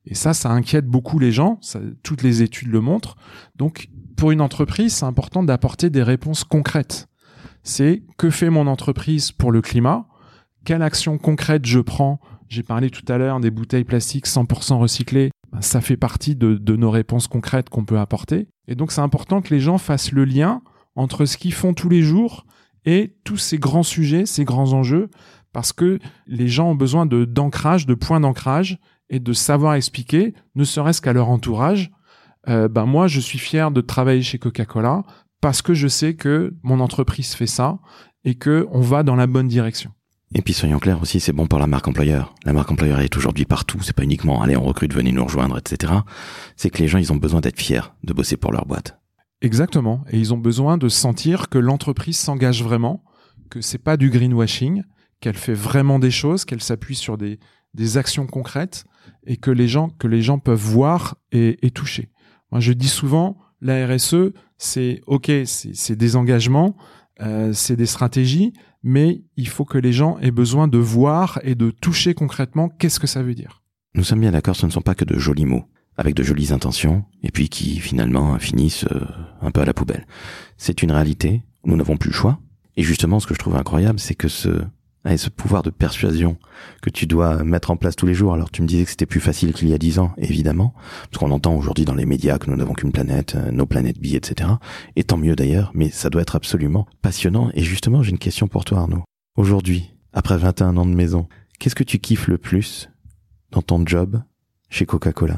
Et 0.07 0.15
ça, 0.15 0.35
ça 0.35 0.51
inquiète 0.51 0.87
beaucoup 0.87 1.19
les 1.19 1.33
gens. 1.33 1.61
Toutes 2.03 2.23
les 2.23 2.43
études 2.43 2.69
le 2.69 2.81
montrent. 2.81 3.17
Donc, 3.57 3.89
pour 4.23 4.31
une 4.31 4.41
entreprise, 4.41 4.95
c'est 4.95 5.05
important 5.05 5.43
d'apporter 5.43 5.91
des 5.91 6.05
réponses 6.05 6.45
concrètes. 6.45 7.09
C'est 7.65 8.05
que 8.19 8.31
fait 8.31 8.51
mon 8.51 8.69
entreprise 8.69 9.33
pour 9.33 9.51
le 9.51 9.61
climat? 9.61 10.07
Quelle 10.65 10.83
action 10.83 11.19
concrète 11.19 11.67
je 11.67 11.81
prends? 11.81 12.21
J'ai 12.47 12.63
parlé 12.63 12.89
tout 12.89 13.03
à 13.09 13.19
l'heure 13.19 13.41
des 13.41 13.51
bouteilles 13.51 13.83
plastiques 13.83 14.29
100% 14.29 14.79
recyclées. 14.79 15.33
Ben, 15.51 15.61
ça 15.61 15.81
fait 15.81 15.97
partie 15.97 16.37
de, 16.37 16.77
nos 16.77 16.91
réponses 16.93 17.27
concrètes 17.27 17.69
qu'on 17.69 17.85
peut 17.85 17.99
apporter. 17.99 18.47
Et 18.69 18.77
donc 18.77 18.93
c'est 18.93 19.01
important 19.01 19.43
que 19.43 19.53
les 19.53 19.59
gens 19.59 19.77
fassent 19.77 20.13
le 20.13 20.25
lien 20.25 20.63
entre 20.95 21.25
ce 21.25 21.37
qu'ils 21.37 21.53
font 21.53 21.75
tous 21.75 21.89
les 21.89 22.03
jours 22.03 22.47
et 22.85 23.17
tous 23.25 23.39
ces 23.39 23.59
grands 23.59 23.83
sujets, 23.83 24.25
ces 24.25 24.45
grands 24.45 24.73
enjeux, 24.73 25.11
parce 25.53 25.73
que 25.73 25.99
les 26.29 26.47
gens 26.47 26.71
ont 26.71 26.77
besoin 26.77 27.07
de 27.07 27.25
d'ancrage, 27.25 27.87
de 27.87 27.95
points 27.95 28.21
d'ancrage 28.21 28.79
et 29.11 29.19
de 29.19 29.33
savoir 29.33 29.75
expliquer, 29.75 30.33
ne 30.55 30.63
serait-ce 30.63 31.03
qu'à 31.03 31.13
leur 31.13 31.29
entourage. 31.29 31.91
Euh, 32.49 32.69
ben 32.69 32.87
moi, 32.87 33.07
je 33.07 33.21
suis 33.21 33.39
fier 33.39 33.71
de 33.71 33.81
travailler 33.81 34.23
chez 34.23 34.39
Coca-Cola 34.39 35.03
parce 35.41 35.63
que 35.63 35.75
je 35.75 35.89
sais 35.89 36.15
que 36.15 36.55
mon 36.63 36.81
entreprise 36.81 37.35
fait 37.35 37.47
ça 37.47 37.79
et 38.25 38.35
que 38.35 38.67
on 38.71 38.81
va 38.81 39.03
dans 39.03 39.17
la 39.17 39.27
bonne 39.27 39.49
direction. 39.49 39.91
Et 40.35 40.41
puis 40.41 40.55
soyons 40.55 40.79
clairs 40.79 41.03
aussi, 41.03 41.21
c'est 41.21 41.33
bon 41.33 41.47
pour 41.47 41.59
la 41.59 41.67
marque 41.67 41.89
employeur. 41.89 42.35
La 42.45 42.53
marque 42.53 42.71
employeur 42.71 43.01
est 43.01 43.17
aujourd'hui 43.17 43.45
partout. 43.45 43.79
C'est 43.83 43.95
pas 43.95 44.05
uniquement 44.05 44.41
allez 44.41 44.57
on 44.57 44.65
recrute, 44.65 44.95
venez 44.95 45.13
nous 45.13 45.25
rejoindre, 45.25 45.59
etc. 45.59 45.93
C'est 46.57 46.71
que 46.71 46.79
les 46.79 46.89
gens 46.89 46.99
ils 46.99 47.13
ont 47.13 47.17
besoin 47.17 47.41
d'être 47.41 47.61
fiers 47.61 47.93
de 48.03 48.13
bosser 48.13 48.37
pour 48.37 48.53
leur 48.53 48.65
boîte. 48.65 48.99
Exactement. 49.43 50.05
Et 50.11 50.19
ils 50.19 50.33
ont 50.33 50.39
besoin 50.39 50.79
de 50.79 50.89
sentir 50.89 51.49
que 51.49 51.59
l'entreprise 51.59 52.17
s'engage 52.17 52.63
vraiment, 52.63 53.05
que 53.51 53.61
c'est 53.61 53.79
pas 53.79 53.97
du 53.97 54.09
greenwashing, 54.09 54.85
qu'elle 55.21 55.37
fait 55.37 55.55
vraiment 55.55 55.99
des 55.99 56.11
choses, 56.11 56.45
qu'elle 56.45 56.63
s'appuie 56.63 56.95
sur 56.95 57.19
des, 57.19 57.39
des 57.75 57.99
actions 57.99 58.27
concrètes 58.27 58.85
et 59.27 59.37
que 59.37 59.51
les 59.51 59.69
gens 59.69 59.91
que 59.91 60.07
les 60.07 60.23
gens 60.23 60.39
peuvent 60.39 60.59
voir 60.59 61.17
et, 61.33 61.59
et 61.67 61.71
toucher. 61.71 62.09
Moi 62.53 62.61
je 62.61 62.73
dis 62.73 62.89
souvent 62.89 63.37
la 63.61 63.87
RSE 63.87 64.33
c'est 64.59 65.01
ok 65.07 65.31
c'est 65.45 65.97
des 65.97 66.15
engagements, 66.15 66.77
euh, 67.21 67.53
c'est 67.53 67.77
des 67.77 67.87
stratégies, 67.87 68.53
mais 68.83 69.23
il 69.37 69.49
faut 69.49 69.65
que 69.65 69.79
les 69.79 69.93
gens 69.93 70.19
aient 70.21 70.31
besoin 70.31 70.69
de 70.69 70.79
voir 70.79 71.41
et 71.43 71.55
de 71.55 71.71
toucher 71.71 72.15
concrètement 72.15 72.69
qu'est-ce 72.69 73.01
que 73.01 73.07
ça 73.07 73.23
veut 73.23 73.35
dire. 73.35 73.63
Nous 73.95 74.05
sommes 74.05 74.21
bien 74.21 74.33
d'accord, 74.33 74.57
ce 74.57 74.67
ne 74.67 74.71
sont 74.71 74.81
pas 74.81 74.95
que 74.95 75.05
de 75.05 75.19
jolis 75.19 75.47
mots, 75.47 75.65
avec 75.97 76.15
de 76.15 76.23
jolies 76.23 76.53
intentions, 76.53 77.05
et 77.23 77.31
puis 77.31 77.49
qui 77.49 77.79
finalement 77.79 78.39
finissent 78.39 78.87
euh, 78.93 79.05
un 79.41 79.51
peu 79.51 79.61
à 79.61 79.65
la 79.65 79.75
poubelle. 79.75 80.07
C'est 80.57 80.83
une 80.83 80.93
réalité, 80.93 81.43
nous 81.65 81.77
n'avons 81.77 81.97
plus 81.97 82.11
le 82.11 82.15
choix, 82.15 82.39
et 82.77 82.83
justement 82.83 83.21
ce 83.21 83.27
que 83.27 83.35
je 83.35 83.39
trouve 83.39 83.57
incroyable, 83.57 83.99
c'est 83.99 84.15
que 84.15 84.29
ce 84.29 84.65
et 85.09 85.17
ce 85.17 85.31
pouvoir 85.31 85.63
de 85.63 85.71
persuasion 85.71 86.37
que 86.81 86.91
tu 86.91 87.07
dois 87.07 87.43
mettre 87.43 87.71
en 87.71 87.77
place 87.77 87.97
tous 87.97 88.07
les 88.07 88.15
jours. 88.15 88.35
Alors 88.35 88.51
tu 88.51 88.63
me 88.63 88.67
disais 88.67 88.85
que 88.85 88.91
c'était 88.91 89.07
plus 89.07 89.21
facile 89.21 89.53
qu'il 89.53 89.69
y 89.69 89.75
a 89.75 89.79
dix 89.79 89.99
ans, 89.99 90.13
évidemment, 90.17 90.75
parce 91.11 91.19
qu'on 91.19 91.33
entend 91.33 91.55
aujourd'hui 91.55 91.85
dans 91.85 91.95
les 91.95 92.07
médias 92.07 92.39
que 92.39 92.51
nous 92.51 92.57
n'avons 92.57 92.75
qu'une 92.75 92.93
planète, 92.93 93.35
euh, 93.35 93.51
nos 93.51 93.67
planètes 93.67 93.99
billes, 93.99 94.17
etc. 94.17 94.51
Et 94.97 95.05
tant 95.05 95.17
mieux 95.17 95.35
d'ailleurs, 95.35 95.73
mais 95.75 95.91
ça 95.91 96.11
doit 96.11 96.23
être 96.23 96.37
absolument 96.37 96.87
passionnant. 97.03 97.51
Et 97.55 97.63
justement, 97.63 98.03
j'ai 98.03 98.11
une 98.11 98.19
question 98.19 98.47
pour 98.47 98.65
toi 98.65 98.79
Arnaud. 98.79 99.03
Aujourd'hui, 99.37 99.95
après 100.13 100.37
21 100.37 100.77
ans 100.77 100.87
de 100.87 100.95
maison, 100.95 101.29
qu'est-ce 101.59 101.75
que 101.75 101.85
tu 101.85 101.99
kiffes 101.99 102.29
le 102.29 102.39
plus 102.39 102.91
dans 103.51 103.63
ton 103.63 103.85
job 103.85 104.23
chez 104.69 104.87
Coca-Cola? 104.87 105.37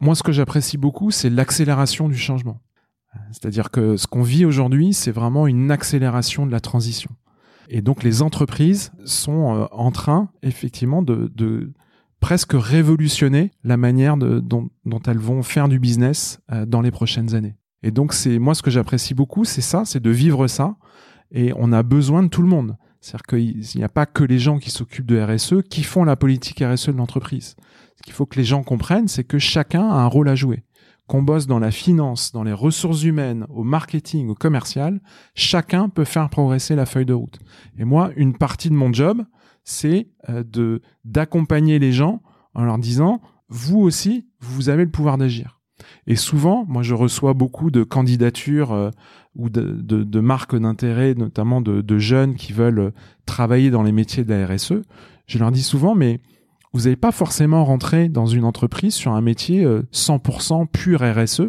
Moi, 0.00 0.14
ce 0.14 0.22
que 0.22 0.32
j'apprécie 0.32 0.78
beaucoup, 0.78 1.10
c'est 1.10 1.30
l'accélération 1.30 2.08
du 2.08 2.16
changement. 2.16 2.60
C'est-à-dire 3.32 3.70
que 3.70 3.96
ce 3.96 4.06
qu'on 4.06 4.22
vit 4.22 4.44
aujourd'hui, 4.44 4.94
c'est 4.94 5.10
vraiment 5.10 5.46
une 5.46 5.70
accélération 5.70 6.46
de 6.46 6.52
la 6.52 6.60
transition. 6.60 7.10
Et 7.68 7.82
donc 7.82 8.02
les 8.02 8.22
entreprises 8.22 8.92
sont 9.04 9.54
euh, 9.54 9.66
en 9.72 9.90
train 9.90 10.30
effectivement 10.42 11.02
de, 11.02 11.30
de, 11.34 11.72
presque 12.20 12.52
révolutionner 12.54 13.52
la 13.62 13.76
manière 13.76 14.16
dont, 14.16 14.68
dont, 14.84 15.02
elles 15.06 15.18
vont 15.18 15.42
faire 15.42 15.68
du 15.68 15.78
business 15.78 16.40
euh, 16.50 16.66
dans 16.66 16.80
les 16.80 16.90
prochaines 16.90 17.34
années. 17.34 17.56
Et 17.82 17.90
donc 17.90 18.12
c'est 18.12 18.38
moi 18.38 18.54
ce 18.54 18.62
que 18.62 18.70
j'apprécie 18.70 19.14
beaucoup, 19.14 19.44
c'est 19.44 19.60
ça, 19.60 19.84
c'est 19.84 20.02
de 20.02 20.10
vivre 20.10 20.46
ça. 20.48 20.76
Et 21.30 21.52
on 21.56 21.72
a 21.72 21.82
besoin 21.82 22.22
de 22.22 22.28
tout 22.28 22.42
le 22.42 22.48
monde. 22.48 22.76
C'est-à-dire 23.00 23.26
qu'il 23.26 23.78
n'y 23.78 23.84
a 23.84 23.88
pas 23.88 24.06
que 24.06 24.24
les 24.24 24.38
gens 24.38 24.58
qui 24.58 24.70
s'occupent 24.70 25.06
de 25.06 25.20
RSE 25.20 25.62
qui 25.68 25.84
font 25.84 26.04
la 26.04 26.16
politique 26.16 26.64
RSE 26.64 26.88
de 26.88 26.96
l'entreprise. 26.96 27.54
Ce 27.96 28.02
qu'il 28.02 28.12
faut 28.12 28.26
que 28.26 28.38
les 28.38 28.44
gens 28.44 28.62
comprennent, 28.62 29.08
c'est 29.08 29.24
que 29.24 29.38
chacun 29.38 29.88
a 29.88 29.94
un 29.94 30.06
rôle 30.06 30.28
à 30.28 30.34
jouer 30.34 30.64
qu'on 31.08 31.22
bosse 31.22 31.46
dans 31.46 31.58
la 31.58 31.70
finance, 31.70 32.32
dans 32.32 32.44
les 32.44 32.52
ressources 32.52 33.02
humaines, 33.02 33.46
au 33.48 33.64
marketing, 33.64 34.28
au 34.28 34.34
commercial, 34.34 35.00
chacun 35.34 35.88
peut 35.88 36.04
faire 36.04 36.28
progresser 36.28 36.76
la 36.76 36.86
feuille 36.86 37.06
de 37.06 37.14
route. 37.14 37.40
Et 37.78 37.84
moi, 37.84 38.10
une 38.16 38.34
partie 38.36 38.68
de 38.68 38.74
mon 38.74 38.92
job, 38.92 39.24
c'est 39.64 40.08
euh, 40.28 40.44
de 40.44 40.82
d'accompagner 41.04 41.78
les 41.78 41.92
gens 41.92 42.22
en 42.54 42.64
leur 42.64 42.78
disant 42.78 43.20
vous 43.48 43.78
aussi, 43.78 44.26
vous 44.40 44.68
avez 44.68 44.84
le 44.84 44.90
pouvoir 44.90 45.16
d'agir. 45.16 45.58
Et 46.06 46.16
souvent, 46.16 46.66
moi, 46.68 46.82
je 46.82 46.94
reçois 46.94 47.32
beaucoup 47.32 47.70
de 47.70 47.82
candidatures 47.82 48.72
euh, 48.72 48.90
ou 49.34 49.48
de, 49.48 49.62
de, 49.80 50.20
marques 50.20 50.56
d'intérêt, 50.56 51.14
notamment 51.14 51.60
de, 51.60 51.80
de, 51.80 51.98
jeunes 51.98 52.34
qui 52.34 52.52
veulent 52.52 52.92
travailler 53.24 53.70
dans 53.70 53.82
les 53.82 53.92
métiers 53.92 54.24
de 54.24 54.34
la 54.34 54.46
RSE. 54.46 54.82
Je 55.26 55.38
leur 55.38 55.52
dis 55.52 55.62
souvent, 55.62 55.94
mais 55.94 56.20
vous 56.78 56.84
n'allez 56.84 56.96
pas 56.96 57.10
forcément 57.10 57.64
rentrer 57.64 58.08
dans 58.08 58.26
une 58.26 58.44
entreprise 58.44 58.94
sur 58.94 59.10
un 59.10 59.20
métier 59.20 59.64
100% 59.64 60.62
euh, 60.62 60.66
pur 60.66 61.00
RSE. 61.00 61.48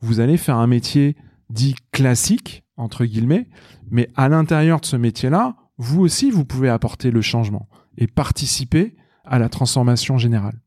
Vous 0.00 0.20
allez 0.20 0.36
faire 0.36 0.56
un 0.56 0.68
métier 0.68 1.16
dit 1.50 1.74
classique, 1.90 2.62
entre 2.76 3.04
guillemets, 3.04 3.48
mais 3.90 4.08
à 4.14 4.28
l'intérieur 4.28 4.78
de 4.78 4.86
ce 4.86 4.94
métier-là, 4.94 5.56
vous 5.78 6.00
aussi, 6.00 6.30
vous 6.30 6.44
pouvez 6.44 6.68
apporter 6.68 7.10
le 7.10 7.20
changement 7.22 7.68
et 7.96 8.06
participer 8.06 8.94
à 9.24 9.40
la 9.40 9.48
transformation 9.48 10.16
générale. 10.16 10.60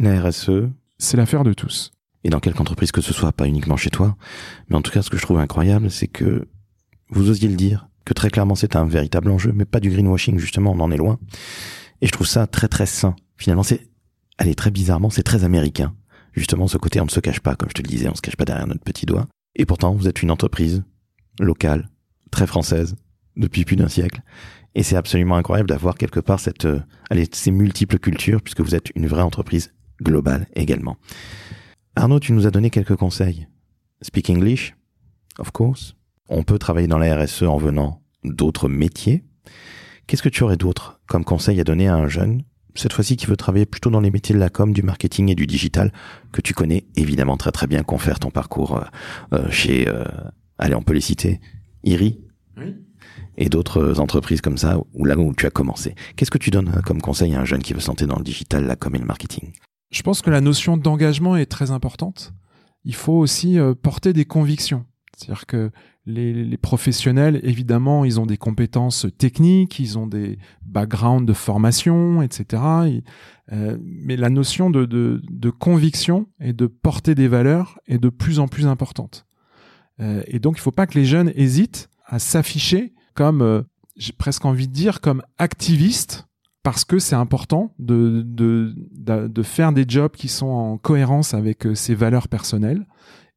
La 0.00 0.20
RSE, 0.20 0.68
c'est 0.98 1.16
l'affaire 1.16 1.44
de 1.44 1.52
tous. 1.52 1.92
Et 2.24 2.30
dans 2.30 2.40
quelque 2.40 2.60
entreprise 2.60 2.90
que 2.90 3.00
ce 3.00 3.12
soit, 3.12 3.30
pas 3.30 3.46
uniquement 3.46 3.76
chez 3.76 3.90
toi, 3.90 4.16
mais 4.68 4.76
en 4.76 4.82
tout 4.82 4.90
cas, 4.90 5.02
ce 5.02 5.10
que 5.10 5.18
je 5.18 5.22
trouve 5.22 5.38
incroyable, 5.38 5.88
c'est 5.88 6.08
que 6.08 6.48
vous 7.10 7.30
osiez 7.30 7.48
le 7.48 7.54
dire, 7.54 7.88
que 8.04 8.12
très 8.12 8.30
clairement 8.30 8.56
c'est 8.56 8.74
un 8.74 8.86
véritable 8.86 9.30
enjeu, 9.30 9.52
mais 9.54 9.66
pas 9.66 9.78
du 9.78 9.90
greenwashing, 9.90 10.40
justement, 10.40 10.72
on 10.72 10.80
en 10.80 10.90
est 10.90 10.96
loin. 10.96 11.20
Et 12.00 12.06
je 12.08 12.12
trouve 12.12 12.26
ça 12.26 12.48
très 12.48 12.66
très 12.66 12.86
sain 12.86 13.14
finalement, 13.36 13.62
c'est, 13.62 13.88
allez, 14.38 14.54
très 14.54 14.70
bizarrement, 14.70 15.10
c'est 15.10 15.22
très 15.22 15.44
américain. 15.44 15.94
Justement, 16.32 16.66
ce 16.66 16.78
côté, 16.78 17.00
on 17.00 17.04
ne 17.04 17.10
se 17.10 17.20
cache 17.20 17.40
pas, 17.40 17.54
comme 17.56 17.68
je 17.68 17.74
te 17.74 17.82
le 17.82 17.88
disais, 17.88 18.08
on 18.08 18.14
se 18.14 18.22
cache 18.22 18.36
pas 18.36 18.44
derrière 18.44 18.66
notre 18.66 18.82
petit 18.82 19.06
doigt. 19.06 19.28
Et 19.54 19.66
pourtant, 19.66 19.94
vous 19.94 20.08
êtes 20.08 20.22
une 20.22 20.30
entreprise 20.30 20.82
locale, 21.38 21.90
très 22.30 22.46
française, 22.46 22.96
depuis 23.36 23.64
plus 23.64 23.76
d'un 23.76 23.88
siècle. 23.88 24.22
Et 24.74 24.82
c'est 24.82 24.96
absolument 24.96 25.36
incroyable 25.36 25.68
d'avoir 25.68 25.96
quelque 25.96 26.20
part 26.20 26.40
cette, 26.40 26.64
euh, 26.64 26.80
allez, 27.10 27.28
ces 27.30 27.50
multiples 27.50 27.98
cultures, 27.98 28.40
puisque 28.40 28.60
vous 28.60 28.74
êtes 28.74 28.90
une 28.94 29.06
vraie 29.06 29.22
entreprise 29.22 29.72
globale 30.00 30.46
également. 30.54 30.96
Arnaud, 31.94 32.20
tu 32.20 32.32
nous 32.32 32.46
as 32.46 32.50
donné 32.50 32.70
quelques 32.70 32.96
conseils. 32.96 33.46
Speak 34.00 34.30
English, 34.30 34.74
of 35.38 35.50
course. 35.50 35.94
On 36.28 36.42
peut 36.42 36.58
travailler 36.58 36.86
dans 36.86 36.98
la 36.98 37.14
RSE 37.16 37.42
en 37.42 37.58
venant 37.58 38.02
d'autres 38.24 38.68
métiers. 38.68 39.24
Qu'est-ce 40.06 40.22
que 40.22 40.28
tu 40.28 40.42
aurais 40.42 40.56
d'autre 40.56 41.00
comme 41.06 41.24
conseil 41.24 41.60
à 41.60 41.64
donner 41.64 41.88
à 41.88 41.94
un 41.94 42.08
jeune 42.08 42.42
cette 42.74 42.92
fois-ci 42.92 43.16
qui 43.16 43.26
veut 43.26 43.36
travailler 43.36 43.66
plutôt 43.66 43.90
dans 43.90 44.00
les 44.00 44.10
métiers 44.10 44.34
de 44.34 44.40
la 44.40 44.50
com, 44.50 44.72
du 44.72 44.82
marketing 44.82 45.30
et 45.30 45.34
du 45.34 45.46
digital, 45.46 45.92
que 46.32 46.40
tu 46.40 46.54
connais 46.54 46.86
évidemment 46.96 47.36
très 47.36 47.52
très 47.52 47.66
bien, 47.66 47.82
confère 47.82 48.18
ton 48.18 48.30
parcours 48.30 48.76
euh, 48.76 48.84
euh, 49.34 49.50
chez, 49.50 49.88
euh, 49.88 50.04
allez, 50.58 50.74
on 50.74 50.82
peut 50.82 50.94
les 50.94 51.00
citer, 51.00 51.40
IRI 51.84 52.20
oui. 52.56 52.74
et 53.36 53.48
d'autres 53.48 54.00
entreprises 54.00 54.40
comme 54.40 54.58
ça, 54.58 54.78
où 54.94 55.04
là 55.04 55.16
où 55.16 55.34
tu 55.34 55.46
as 55.46 55.50
commencé. 55.50 55.94
Qu'est-ce 56.16 56.30
que 56.30 56.38
tu 56.38 56.50
donnes 56.50 56.80
comme 56.84 57.00
conseil 57.00 57.34
à 57.34 57.40
un 57.40 57.44
jeune 57.44 57.62
qui 57.62 57.74
veut 57.74 57.80
se 57.80 58.04
dans 58.04 58.18
le 58.18 58.24
digital, 58.24 58.66
la 58.66 58.76
com 58.76 58.94
et 58.94 58.98
le 58.98 59.06
marketing? 59.06 59.52
Je 59.90 60.02
pense 60.02 60.22
que 60.22 60.30
la 60.30 60.40
notion 60.40 60.76
d'engagement 60.76 61.36
est 61.36 61.46
très 61.46 61.70
importante. 61.70 62.32
Il 62.84 62.94
faut 62.94 63.12
aussi 63.12 63.58
porter 63.82 64.12
des 64.12 64.24
convictions. 64.24 64.86
C'est-à-dire 65.16 65.46
que 65.46 65.70
les, 66.06 66.56
professionnels, 66.56 67.40
évidemment, 67.42 68.04
ils 68.04 68.18
ont 68.18 68.26
des 68.26 68.36
compétences 68.36 69.06
techniques, 69.18 69.78
ils 69.78 69.98
ont 69.98 70.06
des 70.06 70.38
backgrounds 70.64 71.26
de 71.26 71.32
formation, 71.32 72.22
etc. 72.22 72.62
Euh, 73.52 73.76
mais 73.80 74.16
la 74.16 74.30
notion 74.30 74.70
de, 74.70 75.50
conviction 75.50 76.26
et 76.40 76.52
de 76.52 76.66
porter 76.66 77.14
des 77.14 77.28
valeurs 77.28 77.78
est 77.86 77.98
de 77.98 78.08
plus 78.08 78.38
en 78.38 78.48
plus 78.48 78.66
importante. 78.66 79.26
Euh, 80.00 80.22
et 80.26 80.38
donc, 80.38 80.56
il 80.56 80.60
ne 80.60 80.62
faut 80.62 80.72
pas 80.72 80.86
que 80.86 80.98
les 80.98 81.04
jeunes 81.04 81.32
hésitent 81.34 81.88
à 82.06 82.18
s'afficher 82.18 82.94
comme, 83.14 83.42
euh, 83.42 83.62
j'ai 83.96 84.12
presque 84.12 84.44
envie 84.44 84.68
de 84.68 84.72
dire, 84.72 85.00
comme 85.00 85.22
activistes, 85.38 86.26
parce 86.62 86.84
que 86.84 86.98
c'est 86.98 87.16
important 87.16 87.74
de, 87.78 88.22
de, 88.24 89.42
faire 89.42 89.72
des 89.72 89.84
jobs 89.86 90.12
qui 90.12 90.28
sont 90.28 90.46
en 90.46 90.78
cohérence 90.78 91.34
avec 91.34 91.66
ses 91.74 91.96
valeurs 91.96 92.28
personnelles 92.28 92.86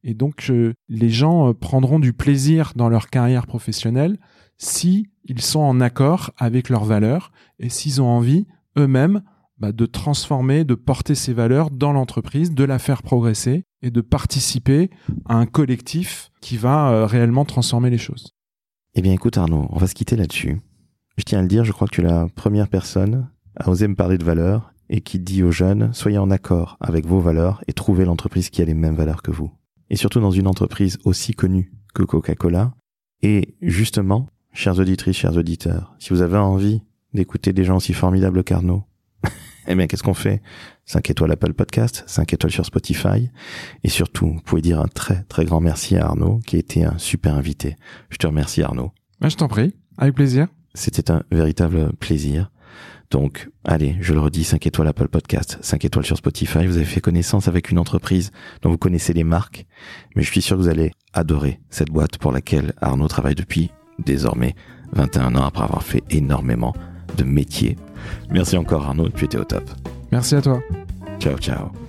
et 0.08 0.14
donc, 0.14 0.52
les 0.88 1.10
gens 1.10 1.48
euh, 1.48 1.52
prendront 1.52 1.98
du 1.98 2.12
plaisir 2.12 2.72
dans 2.76 2.88
leur 2.88 3.10
carrière 3.10 3.48
professionnelle 3.48 4.18
si 4.56 5.08
ils 5.24 5.42
sont 5.42 5.58
en 5.58 5.80
accord 5.80 6.30
avec 6.38 6.68
leurs 6.68 6.84
valeurs 6.84 7.32
et 7.58 7.68
s'ils 7.68 8.00
ont 8.00 8.06
envie 8.06 8.46
eux-mêmes 8.78 9.22
bah, 9.58 9.72
de 9.72 9.84
transformer, 9.84 10.62
de 10.62 10.76
porter 10.76 11.16
ces 11.16 11.32
valeurs 11.32 11.72
dans 11.72 11.92
l'entreprise, 11.92 12.54
de 12.54 12.62
la 12.62 12.78
faire 12.78 13.02
progresser 13.02 13.64
et 13.82 13.90
de 13.90 14.00
participer 14.00 14.90
à 15.24 15.34
un 15.34 15.44
collectif 15.44 16.30
qui 16.40 16.56
va 16.56 16.92
euh, 16.92 17.04
réellement 17.06 17.44
transformer 17.44 17.90
les 17.90 17.98
choses. 17.98 18.32
Eh 18.94 19.02
bien 19.02 19.12
écoute 19.12 19.36
Arnaud, 19.36 19.66
on 19.70 19.78
va 19.78 19.88
se 19.88 19.94
quitter 19.94 20.14
là-dessus. 20.14 20.60
Je 21.16 21.24
tiens 21.24 21.40
à 21.40 21.42
le 21.42 21.48
dire, 21.48 21.64
je 21.64 21.72
crois 21.72 21.88
que 21.88 21.94
tu 21.96 22.02
es 22.02 22.04
la 22.04 22.28
première 22.36 22.68
personne 22.68 23.28
à 23.56 23.68
oser 23.68 23.88
me 23.88 23.96
parler 23.96 24.18
de 24.18 24.24
valeurs 24.24 24.72
et 24.88 25.00
qui 25.00 25.18
dit 25.18 25.42
aux 25.42 25.50
jeunes, 25.50 25.92
soyez 25.92 26.18
en 26.18 26.30
accord 26.30 26.76
avec 26.80 27.06
vos 27.06 27.18
valeurs 27.18 27.64
et 27.66 27.72
trouvez 27.72 28.04
l'entreprise 28.04 28.50
qui 28.50 28.62
a 28.62 28.64
les 28.64 28.74
mêmes 28.74 28.94
valeurs 28.94 29.22
que 29.22 29.32
vous. 29.32 29.50
Et 29.90 29.96
surtout 29.96 30.20
dans 30.20 30.30
une 30.30 30.46
entreprise 30.46 30.98
aussi 31.04 31.32
connue 31.34 31.72
que 31.94 32.02
Coca-Cola. 32.02 32.74
Et 33.22 33.56
justement, 33.62 34.28
chers 34.52 34.78
auditrices, 34.78 35.16
chers 35.16 35.36
auditeurs, 35.36 35.94
si 35.98 36.10
vous 36.10 36.22
avez 36.22 36.36
envie 36.36 36.82
d'écouter 37.14 37.52
des 37.52 37.64
gens 37.64 37.76
aussi 37.76 37.94
formidables 37.94 38.44
qu'Arnaud, 38.44 38.84
eh 39.66 39.74
bien, 39.74 39.86
qu'est-ce 39.86 40.02
qu'on 40.02 40.14
fait? 40.14 40.42
5 40.84 41.10
étoiles 41.10 41.32
Apple 41.32 41.54
Podcast, 41.54 42.04
5 42.06 42.32
étoiles 42.32 42.52
sur 42.52 42.66
Spotify. 42.66 43.30
Et 43.82 43.88
surtout, 43.88 44.26
vous 44.26 44.40
pouvez 44.40 44.62
dire 44.62 44.80
un 44.80 44.88
très 44.88 45.24
très 45.24 45.44
grand 45.44 45.60
merci 45.60 45.96
à 45.96 46.06
Arnaud, 46.06 46.40
qui 46.46 46.56
a 46.56 46.58
été 46.58 46.84
un 46.84 46.98
super 46.98 47.34
invité. 47.34 47.76
Je 48.10 48.18
te 48.18 48.26
remercie 48.26 48.62
Arnaud. 48.62 48.92
Bah, 49.20 49.28
je 49.28 49.36
t'en 49.36 49.48
prie, 49.48 49.74
avec 49.98 50.14
plaisir. 50.14 50.48
C'était 50.74 51.10
un 51.10 51.22
véritable 51.30 51.92
plaisir. 51.94 52.50
Donc, 53.10 53.48
allez, 53.64 53.96
je 54.00 54.12
le 54.12 54.20
redis, 54.20 54.44
5 54.44 54.66
étoiles 54.66 54.88
Apple 54.88 55.08
Podcast, 55.08 55.58
5 55.60 55.84
étoiles 55.84 56.04
sur 56.04 56.16
Spotify. 56.16 56.66
Vous 56.66 56.76
avez 56.76 56.84
fait 56.84 57.00
connaissance 57.00 57.48
avec 57.48 57.70
une 57.70 57.78
entreprise 57.78 58.32
dont 58.62 58.70
vous 58.70 58.78
connaissez 58.78 59.12
les 59.12 59.24
marques, 59.24 59.66
mais 60.14 60.22
je 60.22 60.30
suis 60.30 60.42
sûr 60.42 60.56
que 60.56 60.62
vous 60.62 60.68
allez 60.68 60.92
adorer 61.12 61.60
cette 61.70 61.90
boîte 61.90 62.18
pour 62.18 62.32
laquelle 62.32 62.72
Arnaud 62.80 63.08
travaille 63.08 63.34
depuis 63.34 63.70
désormais 63.98 64.54
21 64.92 65.36
ans 65.36 65.44
après 65.44 65.64
avoir 65.64 65.82
fait 65.82 66.02
énormément 66.10 66.74
de 67.16 67.24
métiers. 67.24 67.76
Merci 68.30 68.56
encore 68.56 68.84
Arnaud, 68.84 69.08
tu 69.08 69.24
étais 69.24 69.38
au 69.38 69.44
top. 69.44 69.64
Merci 70.12 70.34
à 70.34 70.42
toi. 70.42 70.60
Ciao, 71.20 71.36
ciao. 71.38 71.85